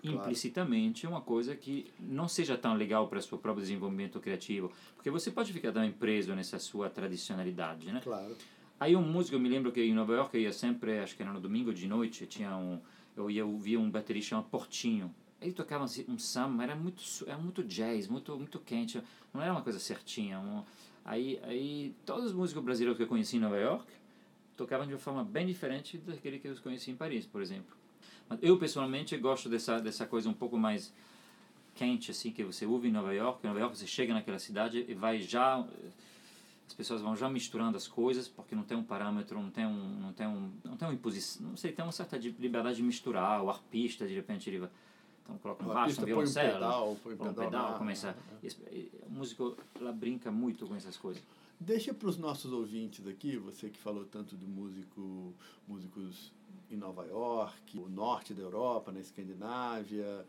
claro. 0.00 0.18
implicitamente 0.18 1.06
uma 1.06 1.20
coisa 1.20 1.56
que 1.56 1.86
não 1.98 2.28
seja 2.28 2.56
tão 2.56 2.74
legal 2.74 3.08
para 3.08 3.18
o 3.18 3.22
seu 3.22 3.38
próprio 3.38 3.62
desenvolvimento 3.62 4.20
criativo, 4.20 4.72
porque 4.94 5.10
você 5.10 5.30
pode 5.30 5.52
ficar 5.52 5.72
também 5.72 5.92
preso 5.92 6.34
nessa 6.34 6.58
sua 6.58 6.88
tradicionalidade, 6.88 7.92
né? 7.92 8.00
Claro. 8.02 8.36
Aí 8.80 8.94
um 8.94 9.02
músico, 9.02 9.34
eu 9.34 9.40
me 9.40 9.48
lembro 9.48 9.72
que 9.72 9.82
em 9.82 9.92
Nova 9.92 10.14
York 10.14 10.36
eu 10.36 10.42
ia 10.42 10.52
sempre, 10.52 11.00
acho 11.00 11.16
que 11.16 11.22
era 11.22 11.32
no 11.32 11.40
domingo 11.40 11.74
de 11.74 11.88
noite, 11.88 12.26
tinha 12.26 12.56
um, 12.56 12.80
eu 13.16 13.30
ia 13.30 13.44
ouvir 13.44 13.76
um 13.76 13.90
baterista 13.90 14.30
chamado 14.30 14.48
Portinho, 14.48 15.12
ele 15.40 15.52
tocava 15.52 15.84
um 16.08 16.18
samba, 16.18 16.62
era 16.62 16.74
muito, 16.74 17.02
era 17.26 17.38
muito 17.38 17.62
jazz, 17.62 18.08
muito, 18.08 18.36
muito 18.36 18.58
quente, 18.60 19.02
não 19.32 19.42
era 19.42 19.52
uma 19.52 19.62
coisa 19.62 19.78
certinha. 19.78 20.38
Um, 20.38 20.64
aí, 21.04 21.38
aí 21.44 21.94
todos 22.04 22.26
os 22.26 22.32
músicos 22.32 22.62
brasileiros 22.62 22.96
que 22.96 23.02
eu 23.02 23.08
conheci 23.08 23.36
em 23.36 23.40
Nova 23.40 23.56
York 23.56 23.86
tocavam 24.56 24.86
de 24.86 24.92
uma 24.92 24.98
forma 24.98 25.24
bem 25.24 25.46
diferente 25.46 25.96
daquele 25.98 26.40
que 26.40 26.48
eu 26.48 26.56
conheci 26.56 26.90
em 26.90 26.96
Paris, 26.96 27.24
por 27.24 27.40
exemplo. 27.40 27.76
Eu 28.42 28.58
pessoalmente 28.58 29.16
gosto 29.16 29.48
dessa 29.48 29.80
dessa 29.80 30.06
coisa 30.06 30.28
um 30.28 30.34
pouco 30.34 30.58
mais 30.58 30.92
quente 31.74 32.10
assim 32.10 32.30
que 32.30 32.44
você 32.44 32.66
ouve 32.66 32.88
em 32.88 32.92
Nova 32.92 33.14
York. 33.14 33.40
Em 33.42 33.48
Nova 33.48 33.60
York 33.60 33.78
você 33.78 33.86
chega 33.86 34.12
naquela 34.12 34.38
cidade 34.38 34.84
e 34.88 34.94
vai 34.94 35.20
já 35.20 35.64
as 36.66 36.74
pessoas 36.74 37.00
vão 37.00 37.16
já 37.16 37.28
misturando 37.28 37.76
as 37.76 37.88
coisas 37.88 38.28
porque 38.28 38.54
não 38.54 38.62
tem 38.62 38.76
um 38.76 38.84
parâmetro, 38.84 39.40
não 39.40 39.50
tem 39.50 39.66
um 39.66 40.00
não 40.00 40.12
tem 40.12 40.26
um 40.26 40.50
não 40.64 40.76
tem 40.76 40.88
uma 40.88 40.94
imposição, 40.94 41.46
não 41.48 41.56
sei, 41.56 41.72
tem 41.72 41.84
uma 41.84 41.92
certa 41.92 42.16
liberdade 42.16 42.76
de 42.76 42.82
misturar. 42.82 43.42
O 43.42 43.50
arpista 43.50 44.06
de 44.06 44.14
repente 44.14 44.50
ele 44.50 44.58
vai 44.58 44.70
então 45.28 45.36
coloca 45.38 45.62
um 45.62 45.68
baixo, 45.68 46.00
um 46.00 46.04
violoncelo, 46.06 46.48
põe 46.48 46.50
um 46.50 46.54
pedal, 46.54 46.96
põe 47.02 47.12
um 47.12 47.16
pedal, 47.18 47.34
pedal 47.34 47.78
começa... 47.78 48.16
O 49.06 49.10
músico 49.10 49.58
ela 49.78 49.92
brinca 49.92 50.30
muito 50.30 50.66
com 50.66 50.74
essas 50.74 50.96
coisas. 50.96 51.22
Deixa 51.60 51.92
para 51.92 52.08
os 52.08 52.16
nossos 52.16 52.50
ouvintes 52.50 53.06
aqui, 53.06 53.36
você 53.36 53.68
que 53.68 53.78
falou 53.78 54.06
tanto 54.06 54.36
de 54.36 54.46
músico, 54.46 55.34
músicos 55.66 56.32
em 56.70 56.76
Nova 56.76 57.04
York, 57.06 57.78
o 57.78 57.88
norte 57.88 58.34
da 58.34 58.42
Europa, 58.42 58.92
na 58.92 59.00
Escandinávia, 59.00 60.24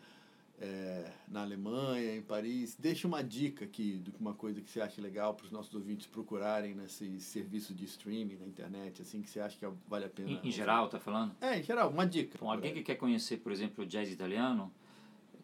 é, 0.61 1.11
na 1.27 1.41
Alemanha, 1.41 2.15
em 2.15 2.21
Paris. 2.21 2.75
Deixa 2.77 3.07
uma 3.07 3.23
dica 3.23 3.65
aqui 3.65 3.99
de 3.99 4.11
uma 4.19 4.33
coisa 4.33 4.61
que 4.61 4.69
você 4.69 4.81
acha 4.81 5.01
legal 5.01 5.33
para 5.33 5.45
os 5.45 5.51
nossos 5.51 5.73
ouvintes 5.73 6.07
procurarem 6.07 6.75
nesse 6.75 7.19
serviço 7.21 7.73
de 7.73 7.85
streaming 7.85 8.35
na 8.35 8.45
internet, 8.45 9.01
assim, 9.01 9.21
que 9.21 9.29
você 9.29 9.39
acha 9.39 9.57
que 9.57 9.65
vale 9.87 10.05
a 10.05 10.09
pena. 10.09 10.29
Em, 10.29 10.39
em 10.43 10.51
geral, 10.51 10.89
tá 10.89 10.99
falando? 10.99 11.35
É, 11.41 11.59
em 11.59 11.63
geral, 11.63 11.89
uma 11.89 12.05
dica. 12.05 12.37
Bom, 12.39 12.51
alguém 12.51 12.73
que 12.73 12.83
quer 12.83 12.95
conhecer, 12.95 13.37
por 13.37 13.51
exemplo, 13.51 13.83
o 13.83 13.87
jazz 13.87 14.11
italiano, 14.11 14.71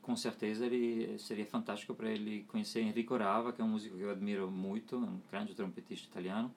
com 0.01 0.15
certeza 0.15 0.65
ele 0.65 1.17
seria 1.17 1.45
fantástico 1.45 1.95
para 1.95 2.09
ele 2.09 2.43
conhecer 2.47 2.81
Enrico 2.81 3.17
Rava, 3.17 3.51
que 3.51 3.61
é 3.61 3.63
um 3.63 3.69
músico 3.69 3.97
que 3.97 4.03
eu 4.03 4.11
admiro 4.11 4.51
muito, 4.51 4.97
um 4.97 5.19
grande 5.31 5.55
trompetista 5.55 6.07
italiano. 6.07 6.53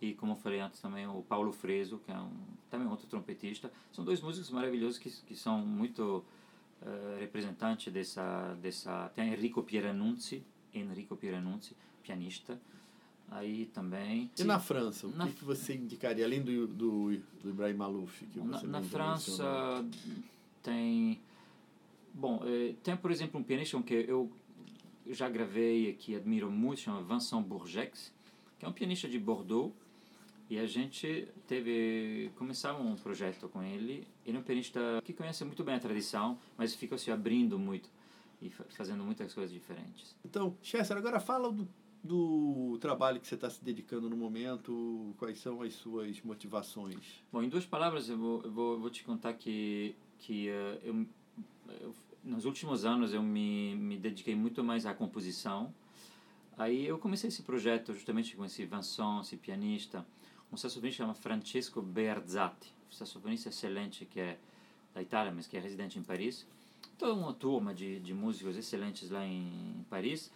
E 0.00 0.14
como 0.14 0.32
eu 0.32 0.36
falei 0.36 0.60
antes 0.60 0.80
também, 0.80 1.06
o 1.06 1.22
Paulo 1.22 1.52
Freso, 1.52 1.98
que 1.98 2.10
é 2.10 2.18
um, 2.18 2.30
também 2.70 2.88
outro 2.88 3.06
trompetista. 3.06 3.70
São 3.92 4.04
dois 4.04 4.20
músicos 4.20 4.50
maravilhosos 4.50 4.98
que, 4.98 5.10
que 5.10 5.36
são 5.36 5.58
muito 5.58 6.24
uh, 6.82 7.18
representantes 7.18 7.92
dessa, 7.92 8.54
dessa... 8.62 9.10
Tem 9.14 9.32
Enrico 9.32 9.62
Pieranunzi, 9.62 10.42
Enrico 10.72 11.16
Pieranunzi, 11.16 11.76
pianista. 12.02 12.58
Aí 13.30 13.66
também... 13.66 14.30
E 14.38 14.42
na 14.42 14.58
França, 14.58 15.06
o 15.06 15.10
na, 15.10 15.26
que, 15.26 15.34
que 15.34 15.44
você 15.44 15.74
indicaria, 15.74 16.24
além 16.24 16.42
do, 16.42 16.66
do, 16.66 17.18
do 17.42 17.50
Ibrahim 17.50 17.74
Malouf? 17.74 18.24
Que 18.26 18.40
você 18.40 18.66
na, 18.66 18.80
na 18.80 18.82
França 18.82 19.84
tem... 20.62 21.20
Bom, 22.12 22.42
eh, 22.44 22.74
tem 22.82 22.96
por 22.96 23.12
exemplo 23.12 23.38
um 23.38 23.44
pianista 23.44 23.80
que 23.82 23.94
eu 23.94 24.32
já 25.08 25.28
gravei 25.28 25.90
aqui, 25.90 26.16
admiro 26.16 26.50
muito, 26.50 26.80
chama 26.80 27.02
Vincent 27.02 27.44
Bourgex, 27.44 28.12
que 28.58 28.64
é 28.64 28.68
um 28.68 28.72
pianista 28.72 29.08
de 29.08 29.18
Bordeaux, 29.18 29.72
e 30.50 30.58
a 30.58 30.66
gente 30.66 31.28
teve 31.46 32.32
começamos 32.36 32.84
um 32.84 32.96
projeto 32.96 33.48
com 33.48 33.62
ele. 33.62 34.04
Ele 34.26 34.36
é 34.36 34.40
um 34.40 34.42
pianista 34.42 34.80
que 35.04 35.12
conhece 35.12 35.44
muito 35.44 35.62
bem 35.62 35.76
a 35.76 35.78
tradição, 35.78 36.36
mas 36.58 36.74
fica 36.74 36.98
se 36.98 37.08
abrindo 37.12 37.56
muito 37.56 37.88
e 38.42 38.50
fazendo 38.50 39.04
muitas 39.04 39.32
coisas 39.32 39.52
diferentes. 39.52 40.16
Então, 40.24 40.56
Chester, 40.60 40.96
agora 40.96 41.20
fala 41.20 41.52
do, 41.52 41.68
do 42.02 42.78
trabalho 42.80 43.20
que 43.20 43.28
você 43.28 43.36
está 43.36 43.48
se 43.48 43.62
dedicando 43.64 44.10
no 44.10 44.16
momento, 44.16 45.14
quais 45.18 45.38
são 45.38 45.62
as 45.62 45.72
suas 45.74 46.20
motivações? 46.22 47.22
Bom, 47.32 47.44
em 47.44 47.48
duas 47.48 47.64
palavras, 47.64 48.08
eu 48.08 48.18
vou, 48.18 48.42
eu 48.42 48.50
vou, 48.50 48.72
eu 48.72 48.80
vou 48.80 48.90
te 48.90 49.04
contar 49.04 49.34
que, 49.34 49.94
que 50.18 50.48
uh, 50.48 50.80
eu, 50.82 51.06
eu, 51.80 51.94
nos 52.24 52.44
últimos 52.44 52.84
anos 52.84 53.14
eu 53.14 53.22
me, 53.22 53.76
me 53.76 53.96
dediquei 53.96 54.34
muito 54.34 54.64
mais 54.64 54.84
à 54.84 54.94
composição. 54.94 55.72
Aí 56.58 56.86
eu 56.86 56.98
comecei 56.98 57.28
esse 57.28 57.42
projeto 57.42 57.94
justamente 57.94 58.36
com 58.36 58.44
esse 58.44 58.66
Vincent, 58.66 59.22
esse 59.22 59.36
pianista, 59.36 60.04
um 60.52 60.56
saxofonista 60.56 61.02
chama 61.02 61.14
Francesco 61.14 61.80
Berzatti, 61.80 62.72
um 62.88 62.92
saxofonista 62.92 63.48
excelente 63.48 64.04
que 64.04 64.20
é 64.20 64.38
da 64.94 65.00
Itália, 65.00 65.32
mas 65.32 65.46
que 65.46 65.56
é 65.56 65.60
residente 65.60 65.98
em 65.98 66.02
Paris. 66.02 66.46
Toda 66.98 67.14
uma 67.14 67.32
turma 67.32 67.72
de, 67.72 68.00
de 68.00 68.12
músicos 68.12 68.56
excelentes 68.56 69.10
lá 69.10 69.24
em 69.24 69.84
Paris. 69.88 70.30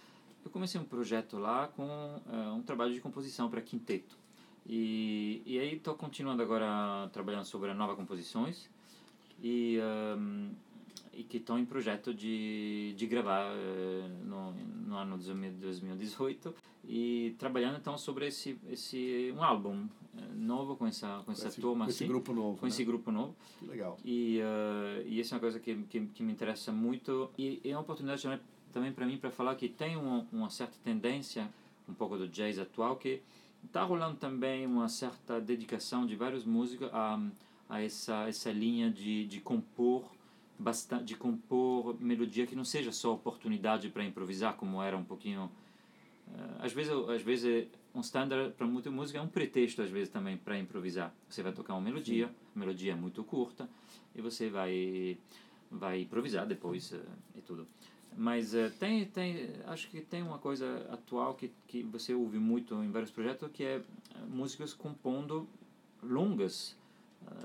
Eu 0.45 0.51
comecei 0.51 0.81
um 0.81 0.85
projeto 0.85 1.39
lá 1.39 1.69
com 1.69 1.85
uh, 1.85 2.55
um 2.55 2.63
trabalho 2.63 2.93
de 2.93 3.01
composição 3.01 3.51
para 3.51 3.61
quinteto. 3.61 4.17
E, 4.67 5.43
e 5.45 5.59
aí 5.59 5.77
estou 5.77 5.95
continuando 5.95 6.43
agora 6.43 7.09
trabalhando 7.13 7.45
sobre 7.45 7.75
novas 7.75 7.97
composições 7.97 8.69
e, 9.43 9.79
um, 10.17 10.53
e 11.17 11.25
que 11.25 11.39
estão 11.39 11.59
em 11.59 11.65
projeto 11.65 12.13
de, 12.13 12.95
de 12.97 13.07
gravar 13.07 13.53
uh, 13.53 14.09
no, 14.25 14.53
no 14.53 14.97
ano 14.97 15.19
2018 15.19 16.55
e 16.87 17.35
trabalhando 17.39 17.79
então 17.79 17.97
sobre 17.97 18.27
esse 18.27 18.59
esse 18.69 19.33
um 19.37 19.43
álbum 19.43 19.87
eh, 20.17 20.21
novo 20.35 20.77
com 20.77 20.87
essa 20.87 21.23
com 21.25 21.33
essa 21.33 21.49
esse, 21.49 21.61
turma 21.61 21.87
com 21.87 21.91
assim, 21.91 22.05
esse 22.05 22.13
grupo 22.13 22.33
novo 22.33 22.59
com 22.59 22.67
né? 22.67 22.69
esse 22.69 22.85
grupo 22.85 23.11
novo 23.11 23.35
que 23.59 23.67
legal 23.67 23.99
e 24.05 24.41
uh, 24.41 25.07
e 25.07 25.21
essa 25.21 25.35
é 25.35 25.37
uma 25.37 25.41
coisa 25.41 25.59
que, 25.59 25.75
que, 25.85 26.07
que 26.07 26.23
me 26.23 26.33
interessa 26.33 26.73
muito 26.73 27.31
e 27.39 27.61
é 27.65 27.71
uma 27.71 27.81
oportunidade 27.81 28.23
também, 28.23 28.41
também 28.73 28.93
para 28.93 29.07
mim 29.07 29.17
para 29.17 29.31
falar 29.31 29.55
que 29.57 29.69
tem 29.69 29.97
uma, 29.97 30.27
uma 30.31 30.51
certa 30.51 30.77
tendência 30.85 31.49
um 31.89 31.95
pouco 31.95 32.17
do 32.17 32.29
jazz 32.29 32.59
atual 32.59 32.97
que 32.97 33.23
está 33.65 33.83
rolando 33.83 34.17
também 34.17 34.67
uma 34.67 34.89
certa 34.89 35.41
dedicação 35.41 36.07
de 36.07 36.15
vários 36.15 36.45
músicos 36.45 36.89
a 36.93 37.19
a 37.69 37.83
essa 37.83 38.29
essa 38.29 38.53
linha 38.53 38.91
de 38.91 39.27
de 39.27 39.41
compor 39.41 40.05
bastante 40.65 41.05
de 41.05 41.17
compor 41.17 41.97
melodia 42.01 42.47
que 42.47 42.57
não 42.57 42.65
seja 42.65 42.91
só 42.91 43.13
oportunidade 43.13 43.91
para 43.91 44.03
improvisar 44.03 44.57
como 44.57 44.83
era 44.83 44.97
um 44.97 45.05
pouquinho 45.05 45.51
às 46.59 46.73
vezes 46.73 46.93
às 46.93 47.23
vezes 47.23 47.69
um 47.95 48.01
standard 48.01 48.55
para 48.55 48.67
muita 48.67 48.91
música 48.91 49.19
é 49.19 49.23
um 49.23 49.29
pretexto 49.29 49.83
às 49.83 49.91
vezes 49.91 50.09
também 50.09 50.37
para 50.37 50.59
improvisar. 50.59 51.15
Você 51.29 51.43
vai 51.43 51.53
tocar 51.53 51.75
uma 51.75 51.83
melodia 51.83 52.27
Sim. 52.27 52.35
a 52.57 52.59
melodia 52.59 52.93
é 52.93 52.97
muito 52.97 53.23
curta 53.23 53.69
e 54.15 54.23
você 54.23 54.49
vai 54.49 55.19
vai 55.71 56.03
improvisar 56.03 56.47
depois 56.47 56.93
uh, 56.93 57.01
e 57.37 57.41
tudo. 57.43 57.67
Mas 58.17 58.55
uh, 58.55 58.71
tem 58.79 59.05
tem 59.07 59.51
acho 59.67 59.89
que 59.91 60.01
tem 60.01 60.23
uma 60.23 60.39
coisa 60.39 60.89
atual 60.91 61.35
que 61.35 61.53
que 61.69 61.83
você 61.83 62.15
ouve 62.15 62.39
muito 62.39 62.75
em 62.83 62.91
vários 62.91 63.11
projetos 63.11 63.51
que 63.53 63.63
é 63.63 63.83
músicas 64.29 64.73
compondo 64.73 65.49
longas 66.03 66.77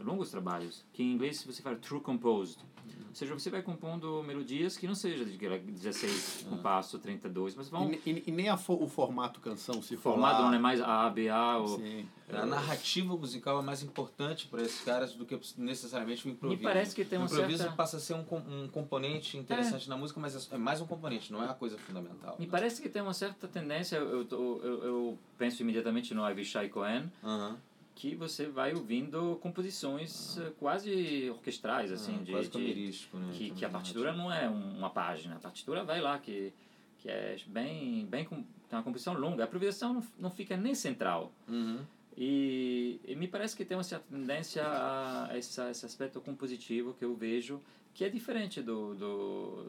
longos 0.04 0.30
trabalhos 0.30 0.86
que 0.92 1.02
em 1.02 1.14
inglês 1.14 1.42
você 1.44 1.62
fala 1.62 1.78
true 1.78 2.02
composed 2.02 2.60
ou 3.10 3.16
seja, 3.16 3.34
você 3.34 3.50
vai 3.50 3.62
compondo 3.62 4.24
melodias 4.24 4.78
que 4.78 4.88
não 4.88 4.96
seja 4.96 5.26
de 5.26 5.38
16 5.38 6.46
compassos, 6.48 7.02
32, 7.02 7.56
mas 7.56 7.68
vão... 7.68 7.92
E, 7.92 8.02
e, 8.06 8.24
e 8.28 8.32
nem 8.32 8.56
fo, 8.56 8.74
o 8.74 8.88
formato 8.88 9.40
canção, 9.40 9.82
se 9.82 9.96
O 9.96 9.98
formato 9.98 10.44
não 10.44 10.54
é 10.54 10.60
mais 10.60 10.80
A, 10.80 11.10
B, 11.10 11.28
A... 11.30 11.58
Ou, 11.58 11.68
Sim. 11.80 12.08
A 12.32 12.46
narrativa 12.46 13.18
musical 13.18 13.60
é 13.60 13.64
mais 13.64 13.82
importante 13.82 14.48
para 14.48 14.62
esses 14.62 14.84
caras 14.84 15.14
do 15.14 15.26
que 15.26 15.40
necessariamente 15.58 16.28
o 16.28 16.30
improviso. 16.30 16.62
Me 16.62 16.64
parece 16.64 16.96
que 16.96 17.04
tem 17.04 17.18
uma 17.18 17.28
O 17.28 17.32
improviso 17.34 17.64
certa... 17.64 17.76
passa 17.76 17.98
a 17.98 18.00
ser 18.00 18.14
um, 18.14 18.24
um 18.48 18.68
componente 18.68 19.36
interessante 19.36 19.88
é. 19.88 19.90
na 19.90 19.98
música, 19.98 20.20
mas 20.20 20.52
é 20.52 20.58
mais 20.58 20.80
um 20.80 20.86
componente, 20.86 21.34
não 21.34 21.44
é 21.44 21.50
a 21.50 21.56
coisa 21.56 21.78
fundamental. 21.80 22.36
Me 22.38 22.46
né? 22.46 22.52
parece 22.52 22.82
que 22.82 22.88
tem 22.88 23.02
uma 23.02 23.16
certa 23.16 23.48
tendência, 23.48 23.96
eu, 23.96 24.28
eu, 24.30 24.62
eu, 24.64 24.84
eu 24.84 25.20
penso 25.40 25.64
imediatamente 25.64 26.14
no 26.14 26.24
Avishai 26.24 26.70
Cohen, 26.70 27.12
uh 27.24 27.28
-huh 27.28 27.56
que 28.00 28.16
você 28.16 28.48
vai 28.48 28.74
ouvindo 28.74 29.38
composições 29.42 30.38
ah. 30.40 30.52
quase 30.58 31.30
orquestrais 31.30 31.92
assim 31.92 32.16
ah, 32.16 32.24
de, 32.24 32.32
quase 32.32 32.50
de 32.50 33.08
né? 33.14 33.32
que, 33.34 33.52
que 33.52 33.66
a 33.66 33.70
partitura 33.70 34.14
não 34.14 34.32
é 34.32 34.48
uma 34.48 34.90
página 34.90 35.36
a 35.36 35.40
partitura 35.40 35.84
vai 35.84 36.00
lá 36.00 36.18
que 36.18 36.54
que 36.98 37.10
é 37.10 37.36
bem 37.48 38.06
bem 38.06 38.26
tem 38.26 38.40
uma 38.72 38.84
composição 38.84 39.14
longa 39.14 39.44
a 39.44 39.48
improvisação 39.48 39.94
não, 39.94 40.04
não 40.18 40.32
fica 40.32 40.56
nem 40.56 40.74
central 40.74 41.34
uhum. 41.46 41.82
e, 42.16 43.02
e, 43.06 43.16
me 43.18 43.28
parece 43.28 43.54
que 43.54 43.66
tem 43.66 43.76
uma 43.76 43.84
certa 43.84 44.06
tendência 44.10 44.64
a 44.66 45.30
essa, 45.34 45.70
esse 45.70 45.86
aspecto 45.86 46.22
compositivo 46.22 46.94
que 46.94 47.04
eu 47.04 47.14
vejo 47.14 47.62
que 47.94 48.06
é 48.06 48.10
diferente 48.10 48.62
do 48.62 48.96
do, 48.96 49.66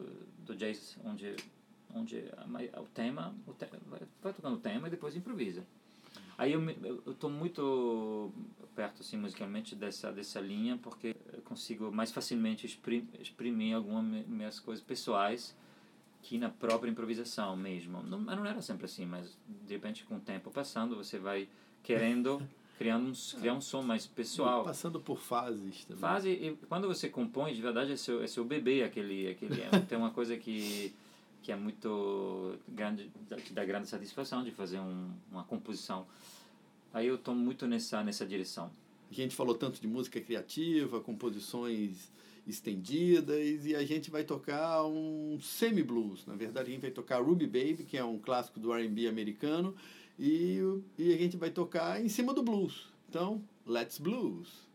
do 0.46 0.54
jazz 0.54 0.96
onde 1.04 1.34
onde 1.92 2.24
o 2.78 2.86
tema 2.94 3.34
o 3.44 3.52
te, 3.54 3.66
vai 4.22 4.32
tocando 4.32 4.54
o 4.54 4.60
tema 4.60 4.86
e 4.86 4.90
depois 4.92 5.16
improvisa 5.16 5.64
Aí 6.40 6.54
eu 6.54 6.70
eu 7.06 7.12
estou 7.12 7.28
muito 7.28 8.32
perto 8.74 9.02
assim 9.02 9.18
musicalmente 9.18 9.74
dessa 9.74 10.10
dessa 10.10 10.40
linha 10.40 10.78
porque 10.82 11.14
eu 11.34 11.42
consigo 11.42 11.92
mais 11.92 12.10
facilmente 12.10 12.64
exprimir, 12.64 13.04
exprimir 13.20 13.76
algumas 13.76 14.26
minhas 14.26 14.58
coisas 14.58 14.82
pessoais 14.82 15.54
que 16.22 16.38
na 16.38 16.48
própria 16.48 16.90
improvisação 16.90 17.54
mesmo. 17.58 18.02
Não, 18.02 18.18
não 18.18 18.46
era 18.46 18.62
sempre 18.62 18.86
assim, 18.86 19.04
mas 19.04 19.36
de 19.66 19.74
repente 19.74 20.02
com 20.04 20.16
o 20.16 20.20
tempo 20.20 20.50
passando 20.50 20.96
você 20.96 21.18
vai 21.18 21.46
querendo 21.82 22.40
criando 22.78 23.10
um, 23.10 23.38
criar 23.38 23.52
um 23.52 23.60
som 23.60 23.82
mais 23.82 24.06
pessoal. 24.06 24.64
Passando 24.64 24.98
por 24.98 25.18
fases 25.18 25.84
também. 25.84 26.00
Fase, 26.00 26.30
e 26.30 26.56
quando 26.70 26.88
você 26.88 27.10
compõe, 27.10 27.52
de 27.52 27.60
verdade 27.60 27.92
é 27.92 27.96
seu, 27.96 28.22
é 28.22 28.26
seu 28.26 28.46
bebê 28.46 28.82
aquele, 28.82 29.28
aquele 29.28 29.56
tem 29.86 29.98
uma 29.98 30.10
coisa 30.10 30.38
que 30.38 30.90
que 31.42 31.52
é 31.52 31.56
muito 31.56 32.58
grande, 32.68 33.10
que 33.44 33.52
dá 33.52 33.64
grande 33.64 33.88
satisfação 33.88 34.44
de 34.44 34.50
fazer 34.50 34.78
um, 34.78 35.10
uma 35.30 35.44
composição. 35.44 36.06
Aí 36.92 37.06
eu 37.06 37.14
estou 37.16 37.34
muito 37.34 37.66
nessa 37.66 38.02
nessa 38.02 38.26
direção. 38.26 38.70
A 39.10 39.14
gente 39.14 39.34
falou 39.34 39.54
tanto 39.54 39.80
de 39.80 39.88
música 39.88 40.20
criativa, 40.20 41.00
composições 41.00 42.10
estendidas 42.46 43.66
e 43.66 43.74
a 43.74 43.84
gente 43.84 44.10
vai 44.10 44.24
tocar 44.24 44.84
um 44.84 45.38
semi-blues. 45.40 46.26
Na 46.26 46.34
verdade, 46.34 46.70
a 46.70 46.72
gente 46.72 46.82
vai 46.82 46.90
tocar 46.90 47.20
Ruby 47.20 47.46
Baby, 47.46 47.84
que 47.88 47.96
é 47.96 48.04
um 48.04 48.18
clássico 48.18 48.60
do 48.60 48.72
R&B 48.72 49.08
americano, 49.08 49.74
e, 50.18 50.58
e 50.98 51.12
a 51.12 51.16
gente 51.16 51.36
vai 51.36 51.50
tocar 51.50 52.02
em 52.02 52.08
cima 52.08 52.32
do 52.32 52.42
blues. 52.42 52.88
Então, 53.08 53.42
let's 53.66 53.98
blues. 53.98 54.69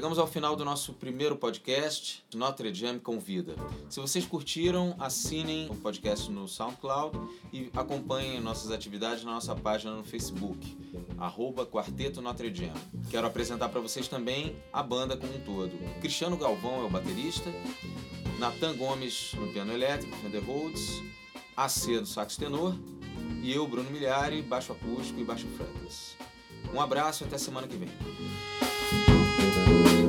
Chegamos 0.00 0.18
ao 0.18 0.26
final 0.26 0.56
do 0.56 0.64
nosso 0.64 0.94
primeiro 0.94 1.36
podcast, 1.36 2.24
Notre 2.34 2.72
Dame 2.72 2.98
Convida. 2.98 3.54
Se 3.90 4.00
vocês 4.00 4.24
curtiram, 4.24 4.96
assinem 4.98 5.68
o 5.68 5.76
podcast 5.76 6.30
no 6.30 6.48
SoundCloud 6.48 7.18
e 7.52 7.68
acompanhem 7.76 8.40
nossas 8.40 8.70
atividades 8.70 9.24
na 9.24 9.32
nossa 9.32 9.54
página 9.54 9.94
no 9.94 10.02
Facebook, 10.02 10.58
arroba 11.18 11.66
Quarteto 11.66 12.22
Notre 12.22 12.48
Dame. 12.48 12.80
Quero 13.10 13.26
apresentar 13.26 13.68
para 13.68 13.78
vocês 13.78 14.08
também 14.08 14.56
a 14.72 14.82
banda 14.82 15.18
como 15.18 15.34
um 15.34 15.40
todo. 15.40 15.72
Cristiano 16.00 16.34
Galvão 16.38 16.80
é 16.80 16.86
o 16.86 16.88
baterista, 16.88 17.52
Natan 18.38 18.78
Gomes 18.78 19.34
no 19.34 19.52
piano 19.52 19.70
elétrico, 19.70 20.16
Fender 20.16 20.42
Rhodes, 20.42 21.02
AC 21.54 22.00
do 22.00 22.06
sax 22.06 22.38
tenor 22.38 22.74
e 23.42 23.52
eu, 23.52 23.68
Bruno 23.68 23.90
Milhari, 23.90 24.40
baixo 24.40 24.72
acústico 24.72 25.20
e 25.20 25.24
baixo 25.24 25.46
fretless. 25.58 26.16
Um 26.72 26.80
abraço 26.80 27.22
e 27.22 27.26
até 27.26 27.36
semana 27.36 27.68
que 27.68 27.76
vem. 27.76 29.19
thank 29.70 29.92
you 29.92 29.99